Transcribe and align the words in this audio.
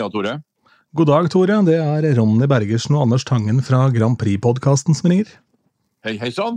tida, 0.00 0.10
Tore? 0.12 0.34
God 0.96 1.06
dag, 1.06 1.28
Tore. 1.30 1.60
Det 1.68 1.76
er 1.78 2.08
Ronny 2.16 2.48
Bergersen 2.50 2.96
og 2.96 3.04
Anders 3.06 3.24
Tangen 3.28 3.60
fra 3.62 3.84
Grand 3.94 4.18
Prix-podkasten 4.18 4.96
som 4.96 5.10
ringer. 5.12 5.28
Hei, 6.00 6.14
hei 6.16 6.30
sann. 6.32 6.56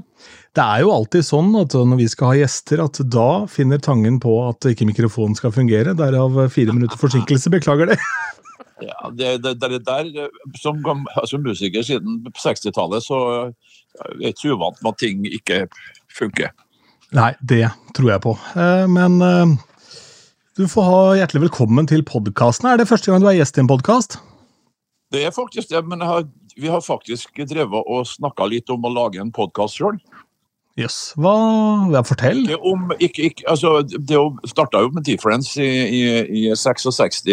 Det 0.56 0.64
er 0.64 0.86
jo 0.86 0.94
alltid 0.96 1.26
sånn 1.28 1.50
at 1.60 1.74
når 1.76 2.00
vi 2.00 2.06
skal 2.08 2.30
ha 2.32 2.38
gjester, 2.40 2.80
at 2.86 3.02
da 3.12 3.44
finner 3.52 3.82
Tangen 3.84 4.22
på 4.24 4.38
at 4.48 4.64
ikke 4.72 4.88
mikrofonen 4.88 5.36
skal 5.36 5.52
fungere. 5.52 5.92
Derav 6.00 6.38
fire 6.54 6.76
minutter 6.76 7.00
forsinkelse. 7.02 7.52
Beklager 7.54 7.94
det. 7.94 8.00
Ja, 8.84 9.08
det, 9.16 9.28
det, 9.46 9.52
det 9.62 9.78
der, 9.86 10.08
Som 10.60 10.82
gam- 10.84 11.06
altså, 11.16 11.38
musiker 11.40 11.86
siden 11.86 12.18
60-tallet, 12.36 13.06
så 13.06 13.20
er 13.24 14.16
jeg 14.20 14.34
ikke 14.34 14.56
uvant 14.58 14.82
med 14.84 14.90
at 14.90 14.98
ting 15.00 15.22
ikke 15.30 15.60
funker. 16.12 16.50
Nei, 17.16 17.30
det 17.48 17.70
tror 17.96 18.10
jeg 18.12 18.24
på. 18.26 18.34
Eh, 18.60 18.84
Men 18.92 19.22
eh, 19.24 19.54
du 20.58 20.68
får 20.70 20.86
ha 20.86 20.98
hjertelig 21.18 21.48
velkommen 21.48 21.88
til 21.90 22.04
podkasten. 22.06 22.68
Er 22.70 22.78
det 22.78 22.86
første 22.90 23.10
gang 23.10 23.24
du 23.24 23.30
er 23.30 23.40
gjest 23.40 23.58
i 23.58 23.64
en 23.64 23.70
podkast? 23.72 24.20
Det 25.14 25.24
er 25.26 25.34
faktisk 25.34 25.72
det, 25.72 25.82
men 25.90 26.02
har, 26.06 26.28
vi 26.58 26.70
har 26.70 26.84
faktisk 26.86 27.42
drevet 27.50 27.90
og 27.90 28.06
snakka 28.10 28.46
litt 28.52 28.70
om 28.74 28.86
å 28.86 28.92
lage 28.94 29.22
en 29.22 29.34
podkast 29.34 29.80
sjøl. 29.80 29.98
Jøss. 30.78 31.14
Hva 31.22 31.34
ja, 31.94 32.02
Fortell. 32.06 32.44
Ikke 32.46 32.60
om, 32.70 32.88
ikke, 32.98 33.30
ikke, 33.30 33.46
altså, 33.50 33.76
det 33.82 34.22
starta 34.50 34.82
jo 34.82 34.94
med 34.94 35.06
Difference 35.06 35.62
i, 35.62 35.84
i, 35.90 36.04
i 36.44 36.46
66. 36.58 37.26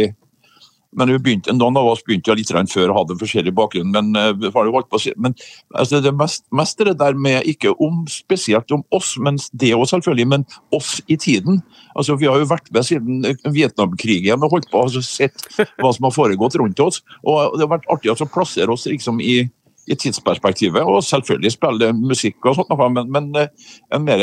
Men 0.99 1.13
begynte, 1.23 1.53
noen 1.55 1.77
av 1.79 1.87
oss 1.93 2.03
begynte 2.03 2.35
litt 2.35 2.51
før 2.51 2.91
og 2.91 2.97
hadde 2.97 3.19
forskjellig 3.21 3.53
bakgrunn. 3.55 3.93
Men 3.95 4.11
eh, 4.19 4.33
men 4.35 5.37
altså, 5.75 6.01
det 6.03 6.13
mest, 6.19 6.45
mest 6.51 6.81
er 6.81 6.91
det 6.91 6.99
der 6.99 7.15
med 7.15 7.47
ikke 7.47 7.77
om 7.79 8.03
spesielt 8.11 8.73
om 8.75 8.83
oss, 8.91 9.15
men 9.19 9.39
det 9.53 9.71
òg 9.77 9.87
selvfølgelig, 9.93 10.27
men 10.33 10.47
oss 10.75 10.99
i 11.07 11.17
tiden. 11.17 11.63
Altså, 11.95 12.17
Vi 12.19 12.27
har 12.27 12.39
jo 12.39 12.51
vært 12.51 12.73
med 12.75 12.87
siden 12.87 13.23
Vietnamkrigen 13.55 14.43
og 14.43 14.57
holdt 14.57 14.71
på 14.71 14.83
og 14.83 14.91
altså, 14.91 15.05
sett 15.07 15.47
hva 15.79 15.95
som 15.95 16.09
har 16.09 16.17
foregått 16.17 16.59
rundt 16.59 16.83
oss. 16.83 17.05
og 17.23 17.57
Det 17.57 17.67
har 17.67 17.75
vært 17.79 17.91
artig 17.91 18.11
å 18.11 18.31
plassere 18.31 18.75
oss 18.75 18.89
liksom 18.91 19.23
i 19.23 19.45
i 19.91 19.97
tidsperspektivet, 19.99 20.85
og 20.87 21.01
selvfølgelig 21.03 21.51
spille 21.55 21.89
musikk 21.97 22.47
og 22.47 22.61
sånt, 22.61 22.75
men, 22.95 23.09
men 23.11 23.31
eh, 23.41 23.49
en 23.95 24.05
mer 24.07 24.21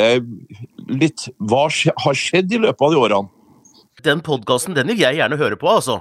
litt 0.88 1.28
Hva 1.50 1.66
har 2.06 2.16
skjedd 2.16 2.54
i 2.54 2.62
løpet 2.62 2.86
av 2.86 2.94
de 2.94 3.02
årene? 3.02 3.34
Den 4.06 4.22
podkasten, 4.24 4.78
vil 4.78 5.02
jeg 5.02 5.18
gjerne 5.18 5.40
høre 5.40 5.58
på, 5.60 5.68
altså. 5.68 6.00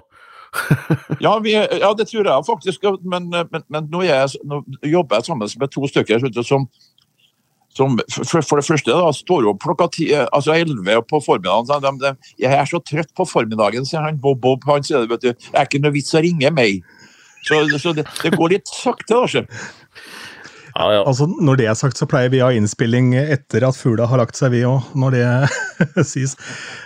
Ja, 1.25 1.39
vi, 1.43 1.55
ja, 1.55 1.93
det 1.97 2.09
tror 2.11 2.29
jeg 2.29 2.47
faktisk. 2.47 2.85
Men, 3.05 3.31
men, 3.31 3.63
men 3.69 3.89
nå, 3.93 4.03
jeg, 4.07 4.43
nå 4.45 4.63
jobber 4.85 5.19
jeg 5.19 5.29
sammen 5.29 5.57
med 5.61 5.73
to 5.73 5.89
stykker 5.91 6.27
som, 6.45 6.67
som 7.77 7.97
for, 8.13 8.43
for 8.43 8.61
det 8.61 8.67
første 8.67 8.93
da, 8.93 9.13
står 9.15 9.49
opp 9.53 9.63
klokka 9.65 9.89
ti, 9.95 10.11
altså 10.15 10.57
11 10.57 11.07
på 11.11 11.23
formiddagen. 11.25 11.83
De, 11.83 11.95
de, 12.05 12.35
'Jeg 12.43 12.61
er 12.61 12.69
så 12.69 12.83
trøtt 12.83 13.15
på 13.17 13.29
formiddagen', 13.29 13.89
sier 13.89 14.05
han 14.05 14.21
Bob 14.21 14.41
Bob. 14.45 14.65
Han 14.69 14.85
sier 14.85 15.05
det, 15.05 15.11
vet 15.11 15.25
du. 15.25 15.33
'Det 15.33 15.57
er 15.57 15.69
ikke 15.69 15.83
noe 15.85 15.97
vits 15.97 16.15
å 16.15 16.25
ringe 16.25 16.53
meg'. 16.53 16.85
Så, 17.47 17.63
så 17.79 17.93
det, 17.95 18.07
det 18.23 18.35
går 18.35 18.57
litt 18.57 18.69
sakte. 18.69 19.15
da, 19.15 19.27
sjef. 19.31 19.67
Ja, 20.77 20.87
ja. 20.93 21.03
Altså, 21.09 21.25
Når 21.27 21.57
det 21.57 21.67
er 21.71 21.77
sagt, 21.79 21.97
så 21.97 22.09
pleier 22.11 22.29
vi 22.33 22.43
å 22.43 22.51
ha 22.51 22.57
innspilling 22.57 23.15
etter 23.17 23.65
at 23.65 23.79
fugla 23.79 24.09
har 24.11 24.21
lagt 24.21 24.37
seg, 24.37 24.53
vi 24.53 24.61
òg, 24.69 24.91
når 24.99 25.17
det 25.17 26.05
sies. 26.11 26.37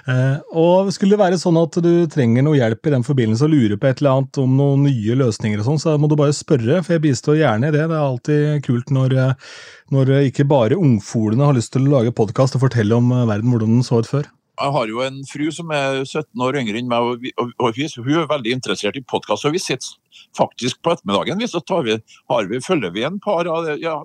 Eh, 0.07 0.39
og 0.55 0.93
Skulle 0.95 1.17
det 1.17 1.23
være 1.25 1.41
sånn 1.43 1.59
at 1.59 1.81
du 1.83 1.91
trenger 2.13 2.47
noe 2.47 2.59
hjelp 2.59 2.87
i 2.87 2.95
den 2.95 3.07
forbindelse 3.07 3.49
og 3.49 3.55
lurer 3.55 3.81
på 3.81 3.91
et 3.91 4.03
eller 4.03 4.21
annet 4.21 4.43
om 4.43 4.55
noen 4.61 4.87
nye 4.87 5.19
løsninger, 5.19 5.63
og 5.63 5.73
sånn, 5.73 5.83
så 5.83 5.97
må 5.99 6.11
du 6.11 6.17
bare 6.21 6.37
spørre, 6.37 6.83
for 6.87 6.97
jeg 6.97 7.05
bistår 7.09 7.41
gjerne 7.41 7.71
i 7.71 7.75
det. 7.75 7.87
Det 7.91 7.97
er 7.99 8.05
alltid 8.05 8.67
kult 8.67 8.95
når, 8.95 9.17
eh, 9.19 9.55
når 9.97 10.15
ikke 10.31 10.47
bare 10.51 10.79
ungfolene 10.79 11.51
har 11.51 11.59
lyst 11.59 11.75
til 11.75 11.89
å 11.89 11.97
lage 11.99 12.15
podkast 12.15 12.59
og 12.59 12.69
fortelle 12.69 13.01
om 13.01 13.11
eh, 13.17 13.27
verden 13.33 13.51
hvordan 13.51 13.81
den 13.81 13.87
så 13.87 14.05
ut 14.05 14.11
før. 14.11 14.31
Jeg 14.61 14.73
har 14.75 14.91
jo 14.93 15.01
en 15.01 15.21
fru 15.25 15.47
som 15.55 15.71
er 15.73 16.03
17 16.05 16.43
år 16.45 16.59
yngre 16.61 16.81
enn 16.81 16.89
meg, 16.91 17.01
og, 17.07 17.23
vi, 17.25 17.33
og, 17.41 17.53
og 17.65 17.77
vi, 17.79 17.87
hun 17.97 18.19
er 18.21 18.29
veldig 18.29 18.53
interessert 18.59 18.99
i 18.99 19.05
podkast. 19.09 19.47
Og 19.49 19.55
vi 19.57 19.63
sitter 19.63 19.95
faktisk 20.37 20.83
på 20.85 20.93
ettermiddagen, 20.93 21.41
vi, 21.41 21.49
så 21.49 21.63
tar 21.65 21.87
vi, 21.87 21.97
har 22.33 22.51
vi, 22.51 22.61
følger 22.65 22.93
vi 22.93 23.07
en 23.09 23.17
par 23.25 23.49
av 23.49 23.65
det- 23.65 23.79
ja, 23.81 23.97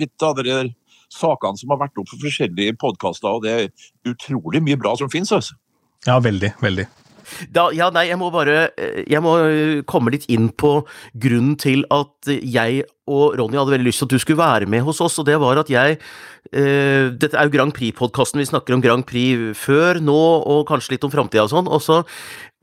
litt 0.00 0.24
av 0.24 0.40
de 0.40 0.56
sakene 1.12 1.60
som 1.60 1.74
har 1.74 1.82
vært 1.84 2.00
opp 2.00 2.08
for 2.08 2.24
forskjellige 2.24 2.78
podkaster, 2.80 3.28
og 3.28 3.44
det 3.44 3.52
er 3.58 3.68
utrolig 4.08 4.62
mye 4.64 4.80
bra 4.80 4.96
som 4.96 5.12
finnes. 5.12 5.32
Altså. 5.32 5.58
Ja, 6.06 6.18
veldig, 6.24 6.54
veldig. 6.64 6.88
Da, 7.52 7.66
ja, 7.76 7.90
nei, 7.92 8.06
jeg 8.08 8.16
må 8.16 8.30
bare 8.32 8.70
eh, 8.80 9.02
Jeg 9.04 9.20
må 9.20 9.34
komme 9.84 10.14
litt 10.14 10.24
inn 10.32 10.46
på 10.48 10.86
grunnen 11.20 11.58
til 11.60 11.84
at 11.92 12.30
jeg 12.40 12.86
og 13.08 13.38
Ronny 13.40 13.58
hadde 13.58 13.72
veldig 13.74 13.88
lyst 13.88 14.02
til 14.02 14.08
at 14.10 14.14
du 14.14 14.22
skulle 14.22 14.42
være 14.42 14.68
med 14.70 14.84
hos 14.86 15.00
oss, 15.04 15.16
og 15.20 15.26
det 15.28 15.38
var 15.40 15.60
at 15.62 15.70
jeg 15.72 15.96
eh, 16.52 17.08
Dette 17.16 17.34
er 17.36 17.48
jo 17.48 17.54
Grand 17.54 17.72
Prix-podkasten, 17.76 18.42
vi 18.42 18.48
snakker 18.48 18.76
om 18.76 18.84
Grand 18.84 19.06
Prix 19.08 19.56
før, 19.58 20.00
nå 20.04 20.18
og 20.44 20.66
kanskje 20.68 20.94
litt 20.96 21.08
om 21.08 21.12
framtida 21.12 21.46
og 21.46 21.52
sånn, 21.52 21.70
og 21.72 21.82
så, 21.84 22.02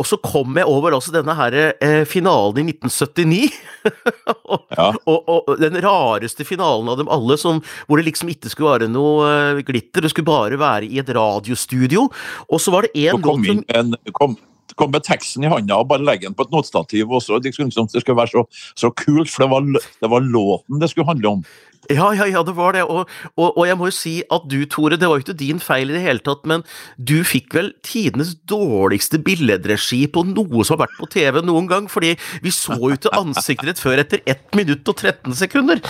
og 0.01 0.07
så 0.09 0.19
kom 0.23 0.57
jeg 0.59 0.69
over 0.69 0.95
altså 0.97 1.13
denne 1.16 1.35
her 1.38 1.57
eh, 1.59 2.01
finalen 2.09 2.61
i 2.63 2.75
1979. 2.75 3.50
og, 4.53 4.66
Ja. 4.75 4.89
og, 5.07 5.29
og 5.31 5.53
den 5.61 5.78
rareste 5.84 6.45
finalen 6.47 6.89
av 6.91 7.00
dem 7.00 7.11
alle, 7.11 7.38
som, 7.41 7.61
hvor 7.88 8.01
det 8.01 8.07
liksom 8.09 8.31
ikke 8.34 8.51
skulle 8.51 8.73
være 8.78 8.91
noe 8.91 9.29
eh, 9.29 9.63
glitter, 9.67 10.03
det 10.05 10.11
skulle 10.13 10.29
bare 10.29 10.59
være 10.61 10.89
i 10.89 11.00
et 11.01 11.13
radiostudio, 11.16 12.09
og 12.50 12.61
så 12.61 12.73
var 12.75 12.88
det 12.88 12.95
én 13.07 13.22
låt 13.22 13.47
som 13.50 13.95
kom, 14.17 14.38
kom 14.79 14.91
med 14.95 15.05
teksten 15.07 15.45
i 15.45 15.51
handa 15.51 15.77
og 15.81 15.87
bare 15.91 16.03
legge 16.05 16.27
den 16.27 16.35
på 16.37 16.47
et 16.47 16.51
notestativ. 16.55 17.07
Også. 17.07 17.39
Det 17.41 17.53
skulle, 17.55 17.69
liksom- 17.71 17.91
det 17.91 18.01
skulle 18.03 18.19
være 18.19 18.33
så, 18.33 18.45
så 18.75 18.91
kult, 18.91 19.29
for 19.31 19.45
det 19.45 19.51
var, 19.51 19.87
det 20.01 20.11
var 20.11 20.21
låten 20.21 20.79
det 20.81 20.89
skulle 20.91 21.07
handle 21.07 21.37
om. 21.37 21.45
Ja, 21.93 22.07
ja, 22.17 22.25
ja, 22.25 22.41
det 22.41 22.55
var 22.57 22.73
det. 22.73 22.81
Og, 22.89 23.05
og, 23.37 23.57
og 23.57 23.67
jeg 23.67 23.77
må 23.77 23.89
jo 23.91 23.93
si 23.93 24.15
at 24.33 24.47
du, 24.49 24.57
Tore, 24.65 24.97
det 24.97 25.05
var 25.05 25.19
jo 25.19 25.25
ikke 25.25 25.37
din 25.37 25.59
feil 25.61 25.91
i 25.91 25.93
det 25.93 26.01
hele 26.01 26.23
tatt, 26.25 26.41
men 26.49 26.63
du 26.97 27.19
fikk 27.27 27.53
vel 27.53 27.73
tidenes 27.85 28.31
dårligste 28.49 29.19
billedregi 29.21 30.05
på 30.09 30.23
noe 30.25 30.65
som 30.65 30.79
har 30.79 30.87
vært 30.87 30.97
på 30.97 31.09
TV 31.13 31.43
noen 31.45 31.69
gang, 31.69 31.89
fordi 31.91 32.15
vi 32.41 32.53
så 32.55 32.77
jo 32.79 32.95
ikke 32.97 33.13
ansiktet 33.13 33.69
ditt 33.69 33.83
før 33.83 34.01
etter 34.01 34.23
1 34.25 34.57
minutt 34.57 34.89
og 34.89 34.97
13 34.97 35.37
sekunder. 35.37 35.83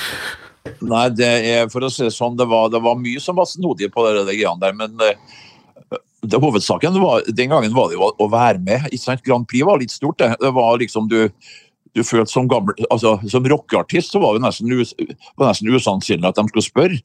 Nei, 0.81 1.07
det 1.13 1.31
er, 1.45 1.67
for 1.71 1.85
å 1.85 1.91
si 1.93 2.03
det 2.07 2.13
sånn, 2.15 2.35
det 2.39 2.47
var, 2.49 2.71
det 2.73 2.81
var 2.83 2.97
mye 2.99 3.21
som 3.21 3.37
var 3.37 3.47
snodig 3.47 3.91
på 3.93 4.03
det, 4.07 4.25
det 4.27 4.39
greiene 4.39 4.63
der, 4.65 4.75
men 4.75 4.99
eh, 5.05 5.35
det, 6.29 6.39
hovedsaken 6.41 6.97
var, 7.01 7.25
den 7.27 7.51
gangen 7.51 7.75
var 7.75 7.91
det 7.91 7.97
jo 7.97 8.09
å, 8.11 8.29
være 8.31 8.61
med. 8.63 8.89
Ikke 8.91 9.03
sant? 9.03 9.23
Grand 9.25 9.47
Prix 9.49 9.67
var 9.67 9.81
litt 9.81 9.93
stort. 9.93 10.19
Det, 10.21 10.33
det 10.41 10.51
var 10.55 10.81
liksom 10.81 11.09
du 11.11 11.19
du 11.95 12.03
følte 12.03 12.27
som 12.27 12.47
gammel, 12.51 12.75
altså 12.91 13.15
som 13.31 13.45
rockeartist 13.47 14.11
så 14.11 14.19
var 14.19 14.35
det 14.35 14.43
nesten, 14.43 14.71
us, 14.75 14.91
var 15.39 15.47
nesten 15.47 15.71
usannsynlig 15.71 16.27
at 16.27 16.35
de 16.35 16.43
skulle 16.49 16.65
spørre. 16.65 16.97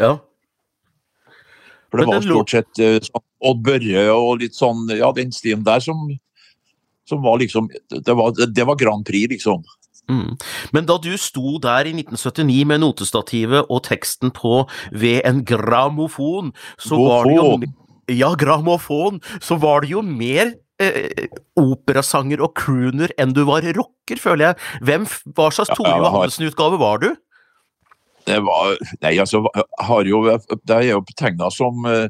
Ja. 0.00 0.14
For 1.92 2.00
det 2.00 2.06
det 2.06 2.14
var 2.14 2.24
stort 2.24 2.54
sett 2.54 2.80
uh, 2.80 2.96
sånn 3.04 3.24
Odd 3.44 3.60
Børre 3.66 4.06
og 4.14 4.40
litt 4.40 4.56
sånn, 4.56 4.86
ja, 4.96 5.10
den 5.12 5.34
stien 5.36 5.60
der 5.66 5.82
som, 5.84 6.06
som 7.04 7.20
var 7.20 7.36
liksom 7.42 7.68
det 7.92 8.16
var, 8.16 8.32
det 8.32 8.64
var 8.64 8.80
Grand 8.80 9.04
Prix, 9.04 9.28
liksom. 9.34 9.60
Mm. 10.08 10.34
Men 10.72 10.88
da 10.88 10.96
du 11.00 11.12
sto 11.20 11.58
der 11.62 11.88
i 11.88 11.94
1979 11.96 12.64
med 12.68 12.82
notestativet 12.82 13.68
og 13.68 13.84
teksten 13.86 14.32
på 14.36 14.64
ved 14.92 15.22
en 15.28 15.44
grammofon, 15.48 16.52
så 16.80 16.98
var 17.00 17.28
det 17.28 17.36
jo. 17.36 17.48
Ja, 18.12 18.34
grammofon, 18.38 19.20
så 19.40 19.56
var 19.60 19.84
det 19.84 19.90
jo 19.94 20.02
mer 20.04 20.54
eh, 20.82 21.28
operasanger 21.60 22.42
og 22.44 22.54
crooner 22.58 23.12
enn 23.18 23.32
du 23.36 23.44
var 23.48 23.64
rocker, 23.76 24.20
føler 24.20 24.50
jeg. 24.50 24.58
Hvem, 24.84 25.06
hva 25.36 25.50
slags 25.54 25.72
Ja, 25.72 25.78
Tore 25.78 25.94
jeg 25.94 26.04
Johannessen-utgave 26.04 26.80
var 26.82 26.98
du? 27.04 27.10
Det 28.24 28.38
var 28.40 28.76
Nei, 29.04 29.14
altså, 29.20 29.42
har 29.84 30.08
jo, 30.08 30.22
det 30.64 30.76
er 30.76 30.86
jo 30.94 31.02
betegna 31.04 31.50
som 31.52 31.84
eh, 31.90 32.08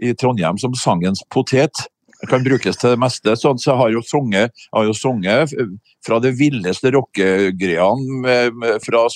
i 0.00 0.14
Trondheim 0.16 0.56
som 0.60 0.72
sangens 0.78 1.20
potet. 1.32 1.86
Det 2.20 2.28
kan 2.28 2.42
brukes 2.44 2.76
til 2.76 2.92
det 2.92 3.00
meste. 3.00 3.32
Sånn, 3.36 3.60
så 3.60 3.74
har 3.80 3.92
jo 3.94 4.02
sunget, 4.04 4.52
har 4.76 4.84
jo 4.88 4.92
sunget 4.96 5.52
eh, 5.56 5.70
fra 6.04 6.18
det 6.20 6.34
villeste 6.40 6.92
rockegreiene 6.96 8.20
med- 8.24 8.80
fra 8.84 9.06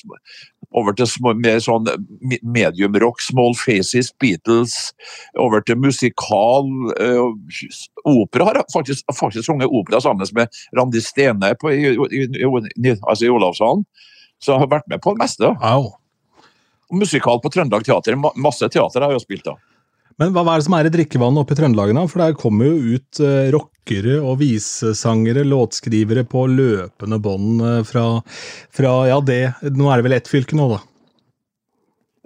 over 0.74 0.96
til 0.98 1.06
mer 1.38 1.60
sånn 1.62 1.86
me- 2.20 2.40
medium 2.42 2.96
rock, 2.98 3.20
Small 3.22 3.54
Faces, 3.54 4.10
Beatles, 4.18 4.92
over 5.38 5.62
til 5.62 5.78
musikal. 5.78 6.66
eh, 6.98 7.20
opera 8.04 8.44
har 8.48 8.62
faktisk, 8.74 9.04
faktisk 9.14 9.46
sunget 9.46 9.70
opera 9.70 10.00
sammen 10.02 10.26
med 10.34 10.48
Randi 10.76 11.00
Stene 11.00 11.54
på, 11.60 11.70
i, 11.70 11.94
i, 11.94 12.24
i, 12.26 12.96
altså 13.06 13.28
i 13.28 13.30
Olavshallen. 13.30 13.84
Så 14.42 14.52
jeg 14.52 14.64
har 14.64 14.72
vært 14.74 14.90
med 14.90 15.00
på 15.00 15.14
det 15.14 15.22
meste. 15.22 15.52
Wow. 15.62 15.92
Musikal 16.92 17.40
på 17.40 17.50
Trøndelag 17.54 17.86
Teater. 17.86 18.18
Masse 18.36 18.68
teater 18.68 19.00
har 19.00 19.14
jeg 19.14 19.20
jo 19.20 19.24
spilt 19.24 19.46
da. 19.46 19.54
Men 20.20 20.30
hva, 20.34 20.44
er 20.46 20.60
det 20.60 20.66
som 20.68 20.76
er 20.78 20.86
i 20.86 20.92
drikkevannet 20.94 21.42
oppe 21.42 21.56
i 21.56 21.58
Trøndelag 21.58 21.92
nå? 21.96 22.04
For 22.10 22.22
der 22.22 22.36
kommer 22.38 22.68
jo 22.68 22.94
ut 22.94 23.20
eh, 23.22 23.48
rockere 23.54 24.20
og 24.22 24.38
visesangere, 24.42 25.42
låtskrivere 25.48 26.22
på 26.30 26.46
løpende 26.52 27.18
bånd 27.22 27.64
eh, 27.64 27.80
fra, 27.88 28.04
fra 28.74 28.92
Ja, 29.10 29.18
det 29.24 29.40
Nå 29.74 29.90
er 29.90 29.98
det 29.98 30.06
vel 30.06 30.18
ett 30.20 30.30
fylke 30.30 30.58
nå, 30.58 30.68
da? 30.76 30.82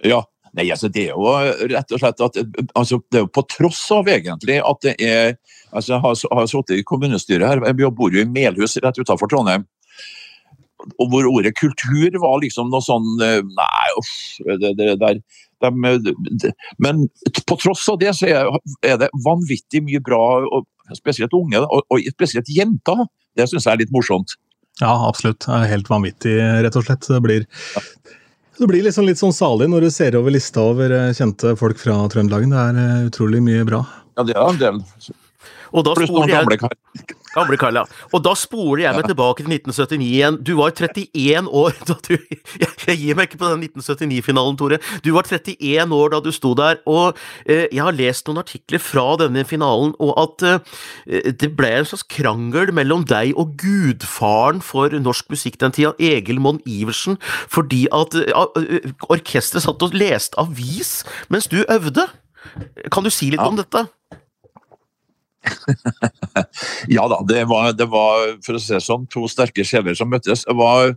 Ja. 0.04 0.24
Nei, 0.56 0.64
altså 0.72 0.88
det 0.92 1.10
er 1.10 1.16
jo 1.16 1.32
rett 1.70 1.92
og 1.92 2.00
slett 2.00 2.22
at 2.24 2.38
altså, 2.72 2.98
Det 3.04 3.20
er 3.20 3.24
jo 3.26 3.32
på 3.36 3.44
tross 3.52 3.82
av 3.94 4.08
egentlig 4.10 4.56
at 4.64 4.84
det 4.84 4.94
er 5.04 5.34
altså 5.68 5.92
Jeg 5.92 6.02
har, 6.04 6.22
har 6.38 6.48
sittet 6.48 6.80
i 6.80 6.86
kommunestyret 6.88 7.44
her, 7.44 7.60
jeg 7.68 7.92
bor 7.96 8.14
jo 8.14 8.22
i 8.22 8.28
Melhus 8.28 8.78
rett 8.80 8.96
utenfor 8.96 9.28
Trondheim. 9.28 9.66
Og 10.98 11.10
hvor 11.10 11.26
ordet 11.26 11.56
kultur 11.58 12.18
var 12.22 12.40
liksom 12.42 12.70
noe 12.70 12.84
sånn 12.84 13.06
eh, 13.24 13.40
Nei, 13.42 13.86
uff. 13.98 14.12
Det, 14.62 14.74
det, 14.78 14.92
der, 15.00 15.20
de, 15.64 16.14
de, 16.44 16.52
men 16.78 17.06
på 17.50 17.58
tross 17.58 17.88
av 17.90 17.98
det 18.02 18.14
så 18.14 18.28
er, 18.30 18.50
er 18.86 19.00
det 19.02 19.10
vanvittig 19.24 19.82
mye 19.86 20.02
bra, 20.04 20.20
og 20.46 20.68
spesielt 20.96 21.34
unge, 21.36 21.64
og, 21.66 21.82
og 21.90 22.06
spesielt 22.14 22.50
jenter. 22.52 23.06
Det 23.36 23.48
syns 23.50 23.66
jeg 23.66 23.74
er 23.74 23.82
litt 23.82 23.94
morsomt. 23.94 24.38
Ja, 24.78 24.92
absolutt. 25.08 25.42
Det 25.44 25.54
er 25.54 25.72
helt 25.72 25.90
vanvittig, 25.90 26.36
rett 26.64 26.78
og 26.78 26.86
slett. 26.86 27.06
Det 27.10 27.20
blir, 27.24 27.46
det 28.58 28.68
blir 28.70 28.86
liksom 28.86 29.08
litt 29.08 29.20
sånn 29.20 29.34
salig 29.34 29.68
når 29.70 29.88
du 29.88 29.90
ser 29.94 30.16
over 30.18 30.34
lista 30.34 30.62
over 30.70 30.94
eh, 30.94 31.14
kjente 31.18 31.56
folk 31.58 31.80
fra 31.82 32.00
Trøndelagen. 32.12 32.54
Det 32.54 32.62
er 32.62 32.82
eh, 32.84 33.08
utrolig 33.10 33.42
mye 33.44 33.66
bra. 33.66 33.82
Ja, 34.18 34.26
det 34.26 34.38
er 34.38 34.60
del. 34.62 34.80
Og 35.72 35.84
da 35.86 35.94
spoler 35.98 36.32
jeg 36.32 36.68
gamle 37.34 37.58
Karl, 37.60 37.76
ja. 37.76 37.84
Og 38.16 38.22
da 38.24 38.32
spoler 38.38 38.84
jeg 38.86 38.96
meg 38.96 39.06
tilbake 39.10 39.44
til 39.44 39.52
1979 39.52 40.06
igjen. 40.08 40.38
Du 40.44 40.54
var 40.58 40.72
31 40.72 41.50
år 41.60 41.76
da 41.88 41.96
du 42.08 42.14
Jeg, 42.16 42.96
gir 42.98 43.18
meg 43.18 43.28
ikke 43.28 43.40
på 43.42 43.50
den 43.52 43.66
1979-finalen, 43.68 44.56
Tore. 44.58 44.78
Du 45.04 45.10
var 45.14 45.28
31 45.28 45.92
år 45.94 46.14
da 46.14 46.20
du 46.24 46.30
sto 46.34 46.54
der, 46.58 46.80
og 46.88 47.18
eh, 47.44 47.66
jeg 47.68 47.82
har 47.84 47.96
lest 47.96 48.26
noen 48.28 48.40
artikler 48.40 48.80
fra 48.82 49.04
denne 49.20 49.44
finalen, 49.48 49.92
og 50.00 50.14
at 50.22 50.46
eh, 50.48 51.28
det 51.38 51.50
ble 51.58 51.70
en 51.82 51.88
slags 51.90 52.06
krangel 52.08 52.72
mellom 52.76 53.04
deg 53.08 53.34
og 53.38 53.52
gudfaren 53.60 54.62
for 54.64 54.94
norsk 54.96 55.28
musikk 55.32 55.60
den 55.60 55.74
tida, 55.76 55.92
Egil 56.00 56.40
Monn 56.42 56.62
Iversen, 56.68 57.20
fordi 57.52 57.84
at 57.94 58.16
eh, 58.24 58.88
orkesteret 59.12 59.66
satt 59.66 59.84
og 59.84 59.94
leste 59.96 60.38
avis 60.40 61.02
mens 61.32 61.50
du 61.52 61.60
øvde. 61.68 62.08
Kan 62.94 63.04
du 63.04 63.12
si 63.12 63.30
litt 63.30 63.42
Ja. 63.42 63.50
om 63.50 63.58
dette? 63.58 63.84
Ja 66.96 67.08
da, 67.10 67.18
det 67.28 67.44
var, 67.50 67.72
det 67.76 67.88
var 67.90 68.38
for 68.44 68.58
å 68.58 68.62
si 68.62 68.74
det 68.74 68.84
sånn, 68.84 69.08
to 69.12 69.26
sterke 69.30 69.64
sjeler 69.66 69.96
som 69.98 70.10
møttes. 70.12 70.44
Det 70.48 70.56
var, 70.56 70.94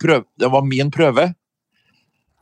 prøve, 0.00 0.24
det 0.40 0.50
var 0.52 0.66
min 0.66 0.92
prøve. 0.94 1.32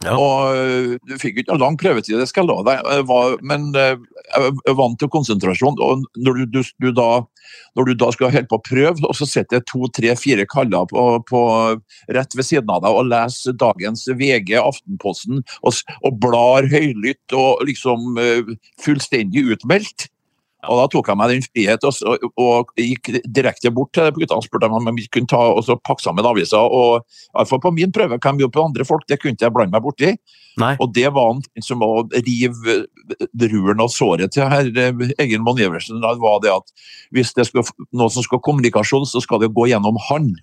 Ja. 0.03 0.17
Og 0.19 0.57
øh, 0.57 0.95
du 1.07 1.15
fikk 1.21 1.39
ikke 1.39 1.53
noe 1.53 1.63
lang 1.63 1.77
prøvetid, 1.79 2.17
det 2.19 2.27
skal 2.31 2.43
jeg 2.43 2.51
love 2.51 2.65
deg. 2.67 2.81
Jeg 2.83 3.07
var, 3.07 3.37
men 3.47 3.69
øh, 3.79 4.01
jeg 4.35 4.77
vant 4.79 4.99
til 4.99 5.11
konsentrasjon. 5.13 5.79
Og 5.79 6.03
når 6.19 6.41
du, 6.41 6.59
du, 6.59 6.61
du 6.83 6.89
da, 6.97 7.09
når 7.79 7.89
du 7.89 7.95
da 8.01 8.11
skal 8.15 8.33
holde 8.33 8.51
på 8.51 8.59
å 8.59 8.65
prøve, 8.67 9.07
og 9.07 9.15
så 9.19 9.29
sitter 9.29 9.61
det 9.61 9.69
to, 9.71 9.87
tre, 9.95 10.15
fire 10.19 10.47
kaller 10.51 10.89
på, 10.91 11.07
på, 11.29 11.43
rett 12.17 12.39
ved 12.39 12.49
siden 12.49 12.73
av 12.73 12.83
deg 12.85 12.99
og 12.99 13.11
leser 13.13 13.59
dagens 13.63 14.07
VG, 14.11 14.57
Aftenposten, 14.59 15.45
og, 15.63 15.83
og 16.03 16.19
blar 16.23 16.67
høylytt 16.73 17.37
og 17.39 17.63
liksom 17.69 18.19
øh, 18.23 18.57
fullstendig 18.83 19.47
utmeldt. 19.55 20.09
Og 20.71 20.79
da 20.79 20.85
tok 20.93 21.09
jeg 21.11 21.19
meg 21.19 21.33
den 21.33 21.45
frihet 21.45 21.85
og, 21.89 21.97
og, 22.07 22.27
og 22.39 22.73
gikk 22.79 23.11
direkte 23.27 23.73
bort 23.75 23.91
til 23.97 24.13
gutta 24.15 24.39
og 24.39 24.45
spurte 24.47 24.69
om 24.71 24.91
de 24.95 25.07
kunne 25.11 25.31
ta 25.31 25.41
og 25.51 25.65
så 25.67 25.75
pakke 25.79 26.05
sammen 26.05 26.29
aviser. 26.29 26.63
Og 26.63 27.03
i 27.03 27.35
hvert 27.35 27.51
fall 27.51 27.63
på 27.65 27.75
min 27.75 27.95
prøve, 27.95 28.21
hvem 28.23 28.39
gjorde 28.39 28.55
på 28.55 28.67
andre 28.69 28.87
folk, 28.87 29.07
det 29.11 29.19
kunne 29.23 29.41
jeg 29.41 29.55
blande 29.55 29.75
meg 29.75 29.83
borti. 29.83 30.13
Nei. 30.61 30.75
Og 30.85 30.93
det 30.95 31.09
var 31.17 31.33
en 31.35 31.65
som 31.65 31.83
å 31.83 32.05
rive 32.13 32.79
ruren 33.41 33.83
av 33.83 33.91
såret 33.93 34.35
til 34.37 34.47
herr 34.53 34.69
eh, 34.69 35.13
Egil 35.23 35.43
Monn 35.43 35.61
Iversen. 35.61 36.03
Det 36.03 36.15
var 36.23 36.43
det 36.45 36.53
at 36.55 36.73
hvis 37.17 37.33
det 37.39 37.49
skal, 37.49 37.67
noe 37.97 38.13
som 38.13 38.25
skal 38.27 38.43
kommunikasjon, 38.45 39.09
så 39.09 39.23
skal 39.25 39.43
det 39.43 39.53
gå 39.57 39.71
gjennom 39.73 39.99
han. 40.11 40.35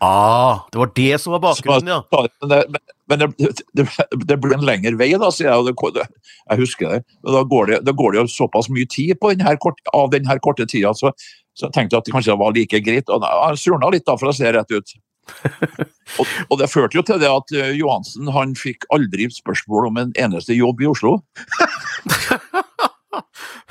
Ah, 0.00 0.66
det 0.72 0.78
var 0.78 0.90
det 0.94 1.18
som 1.18 1.32
var 1.34 1.40
bakgrunnen, 1.42 1.88
ja. 1.88 2.28
Men 2.40 2.48
det, 2.48 2.80
men 3.10 3.18
det, 3.18 3.48
det, 3.74 3.86
det 4.30 4.36
ble 4.38 4.54
en 4.54 4.66
lengre 4.66 4.94
vei, 5.00 5.10
da, 5.18 5.30
sier 5.34 5.50
jeg. 5.50 6.06
jeg 6.44 6.60
husker 6.60 6.92
det. 6.92 7.00
Men 7.24 7.34
da 7.34 7.42
går 7.42 7.72
det, 7.72 7.80
da 7.88 7.94
går 7.98 8.14
det 8.14 8.20
jo 8.20 8.30
såpass 8.30 8.70
mye 8.70 8.86
tid 8.86 9.18
på 9.18 9.32
denne 9.34 9.56
kort, 9.58 9.80
av 9.96 10.12
denne 10.14 10.38
korte 10.44 10.68
tida, 10.70 10.94
så, 10.94 11.10
så 11.58 11.66
jeg 11.66 11.74
tenkte 11.74 11.98
at 11.98 12.06
det 12.06 12.14
kanskje 12.14 12.38
var 12.38 12.54
like 12.54 12.82
greit. 12.86 13.10
Og 13.10 13.26
jeg 13.26 13.62
surna 13.64 13.90
litt, 13.90 14.06
da, 14.06 14.14
for 14.20 14.30
å 14.30 14.36
se 14.36 14.52
rett 14.54 14.70
ut. 14.70 14.94
og, 16.18 16.26
og 16.48 16.60
det 16.62 16.70
førte 16.72 16.96
jo 16.96 17.04
til 17.04 17.18
det 17.20 17.28
at 17.28 17.52
eh, 17.56 17.74
Johansen 17.76 18.30
han 18.32 18.54
fikk 18.56 18.86
aldri 18.94 19.26
spørsmål 19.34 19.90
om 19.90 20.02
en 20.04 20.14
eneste 20.20 20.56
jobb 20.56 20.84
i 20.84 20.88
Oslo. 20.92 21.18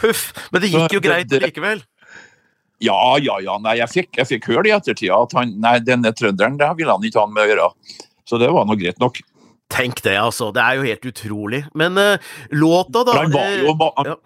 Huff. 0.04 0.28
Men 0.52 0.64
det 0.64 0.74
gikk 0.74 0.98
jo 0.98 1.02
greit 1.02 1.32
likevel. 1.32 1.82
Ja, 2.84 3.18
ja, 3.22 3.40
ja. 3.42 3.56
Nei, 3.64 3.78
jeg 3.80 3.90
fikk, 3.90 4.12
jeg 4.20 4.30
fikk 4.30 4.52
høre 4.52 4.68
det 4.68 4.72
i 4.72 4.76
ettertida 4.76 5.18
at 5.26 5.34
han, 5.38 5.56
nei, 5.64 5.78
denne 5.82 6.12
trønderen 6.14 6.60
det 6.60 6.70
ville 6.78 6.94
han 6.94 7.08
ikke 7.08 7.24
ha 7.24 7.32
med 7.32 7.46
å 7.46 7.50
gjøre. 7.52 7.72
Så 8.28 8.40
det 8.42 8.52
var 8.54 8.68
nå 8.68 8.78
greit 8.78 9.02
nok. 9.02 9.20
Tenk 9.74 10.04
det, 10.06 10.16
altså. 10.20 10.52
Det 10.56 10.64
er 10.64 10.78
jo 10.78 10.86
helt 10.88 11.10
utrolig. 11.10 11.64
Men 11.78 11.98
uh, 12.00 12.30
låta, 12.56 13.04
da 13.08 13.18
han 13.18 13.34
var 13.34 13.50
jo, 13.58 13.74
eh, 13.74 13.90
han, 13.98 14.12
ja. 14.12 14.18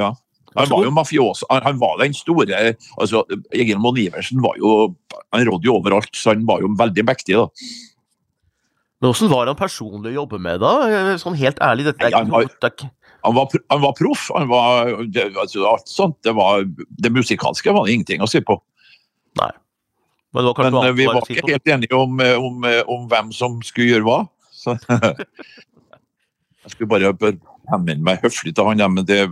ja. 0.00 0.10
Han 0.56 0.72
var 0.72 0.86
jo 0.86 0.94
mafios. 0.94 1.44
Han, 1.50 1.62
han 1.66 1.78
var 1.78 2.00
den 2.00 2.16
store 2.16 2.64
altså, 2.98 3.22
Egil 3.54 3.78
Monn 3.78 4.00
Iversen 4.02 4.40
var 4.42 4.56
jo 4.58 4.90
Han 5.30 5.44
rådde 5.46 5.68
jo 5.68 5.76
overalt, 5.78 6.10
så 6.16 6.32
han 6.34 6.42
var 6.48 6.64
jo 6.64 6.72
veldig 6.78 7.04
mektig. 7.06 7.36
da. 7.38 7.46
Men 9.00 9.10
Åssen 9.14 9.30
var 9.32 9.48
han 9.48 9.56
personlig 9.56 10.12
å 10.12 10.22
jobbe 10.22 10.40
med, 10.42 10.60
da? 10.60 10.72
Eh, 10.88 11.14
Sånn 11.20 11.38
helt 11.40 11.60
ærlig, 11.64 11.86
dette 11.88 12.04
er 12.04 12.12
ikke 12.12 12.28
noe 12.28 12.44
er 12.44 12.90
Han 13.24 13.36
var, 13.36 13.56
han 13.72 13.80
var 13.82 13.94
proff. 13.96 14.26
Han 14.36 14.48
var, 14.48 14.92
det, 15.12 15.30
altså, 15.40 15.64
alt 15.68 15.88
sånt, 15.88 16.18
det, 16.24 16.34
var, 16.36 16.64
det 16.64 17.12
musikalske 17.12 17.72
var 17.72 17.88
det 17.88 17.96
ingenting 17.96 18.24
å 18.24 18.28
si 18.30 18.42
på. 18.44 18.58
Nei. 19.40 19.50
Men 20.36 20.46
Men 20.46 20.74
eh, 20.74 20.78
annet 20.78 20.98
vi 20.98 21.08
var 21.08 21.24
ikke 21.26 21.48
helt 21.48 21.72
enige 21.74 21.96
om, 21.96 22.20
eh, 22.20 22.36
om, 22.38 22.64
om 22.86 23.08
hvem 23.10 23.32
som 23.36 23.58
skulle 23.66 23.90
gjøre 23.94 24.06
hva. 24.06 24.18
Så, 24.52 24.76
jeg 26.64 26.74
skulle 26.74 26.92
bare 26.92 27.14
henvende 27.70 28.04
meg 28.04 28.20
høflig 28.24 28.54
til 28.54 28.68
han, 28.68 28.84
men 28.94 29.06
det 29.08 29.24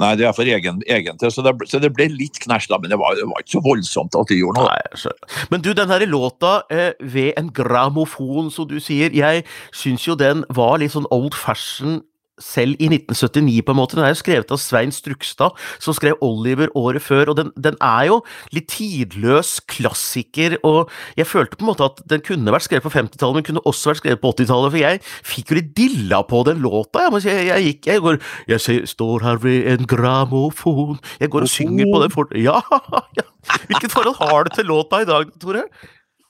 Nei, 0.00 0.10
det 0.20 0.26
er 0.28 0.34
for 0.36 0.48
egen, 0.48 0.82
egen 0.92 1.20
til, 1.20 1.32
så 1.32 1.44
det, 1.44 1.54
så 1.70 1.80
det 1.80 1.92
ble 1.96 2.08
litt 2.12 2.36
knæsj, 2.42 2.68
da, 2.72 2.80
men 2.82 2.92
det 2.92 2.98
var, 3.00 3.16
det 3.16 3.24
var 3.30 3.40
ikke 3.40 3.56
så 3.56 3.62
voldsomt 3.64 4.18
at 4.18 4.32
de 4.32 4.40
gjorde 4.42 4.60
noe. 4.60 4.74
Nei. 4.74 5.14
Men 5.52 5.64
du, 5.64 5.70
den 5.76 5.92
her 5.92 6.04
låta 6.10 6.58
eh, 6.72 6.92
ved 7.00 7.32
en 7.40 7.48
gramofon, 7.56 8.50
som 8.52 8.68
du 8.68 8.76
sier, 8.82 9.14
jeg 9.16 9.46
syns 9.72 10.04
jo 10.08 10.18
den 10.20 10.44
var 10.52 10.76
litt 10.82 10.92
sånn 10.96 11.08
old 11.14 11.36
fashion 11.36 12.02
selv 12.42 12.76
i 12.80 12.88
1979, 12.90 13.62
på 13.66 13.74
en 13.74 13.78
måte. 13.78 13.96
Den 13.96 14.06
er 14.06 14.12
jo 14.12 14.20
skrevet 14.20 14.52
av 14.52 14.60
Svein 14.60 14.92
Strukstad, 14.94 15.56
som 15.82 15.96
skrev 15.96 16.20
Oliver 16.24 16.70
året 16.76 17.04
før, 17.04 17.32
og 17.32 17.38
den, 17.40 17.52
den 17.56 17.78
er 17.84 18.10
jo 18.10 18.20
litt 18.54 18.68
tidløs 18.74 19.56
klassiker, 19.70 20.58
og 20.66 20.92
jeg 21.18 21.28
følte 21.28 21.56
på 21.56 21.66
en 21.66 21.70
måte 21.72 21.88
at 21.88 22.02
den 22.10 22.24
kunne 22.24 22.54
vært 22.54 22.68
skrevet 22.68 22.86
på 22.86 22.94
50-tallet, 22.94 23.40
men 23.40 23.48
kunne 23.48 23.64
også 23.68 23.92
vært 23.92 24.02
skrevet 24.02 24.22
på 24.22 24.34
80-tallet, 24.36 24.74
for 24.74 24.82
jeg 24.82 25.02
fikk 25.32 25.52
jo 25.52 25.60
litt 25.60 25.72
dilla 25.78 26.22
på 26.26 26.42
den 26.48 26.62
låta. 26.64 27.06
Jeg, 27.06 27.24
jeg, 27.26 27.46
jeg 27.50 27.66
gikk, 27.70 27.90
jeg 27.90 28.04
går 28.04 28.18
Jeg 28.50 28.62
ser, 28.62 28.86
står 28.88 29.24
her 29.24 29.38
ved 29.42 29.66
en 29.70 29.86
gramofon 29.88 30.98
Jeg 31.20 31.30
går 31.32 31.46
og 31.46 31.50
synger 31.50 31.90
på 31.92 32.00
den 32.02 32.12
fort... 32.14 32.34
Ja, 32.36 32.60
ja. 33.18 33.26
Hvilket 33.70 33.92
forhold 33.92 34.18
har 34.18 34.46
du 34.46 34.54
til 34.54 34.68
låta 34.68 35.02
i 35.02 35.08
dag, 35.08 35.30
Tore? 35.40 35.66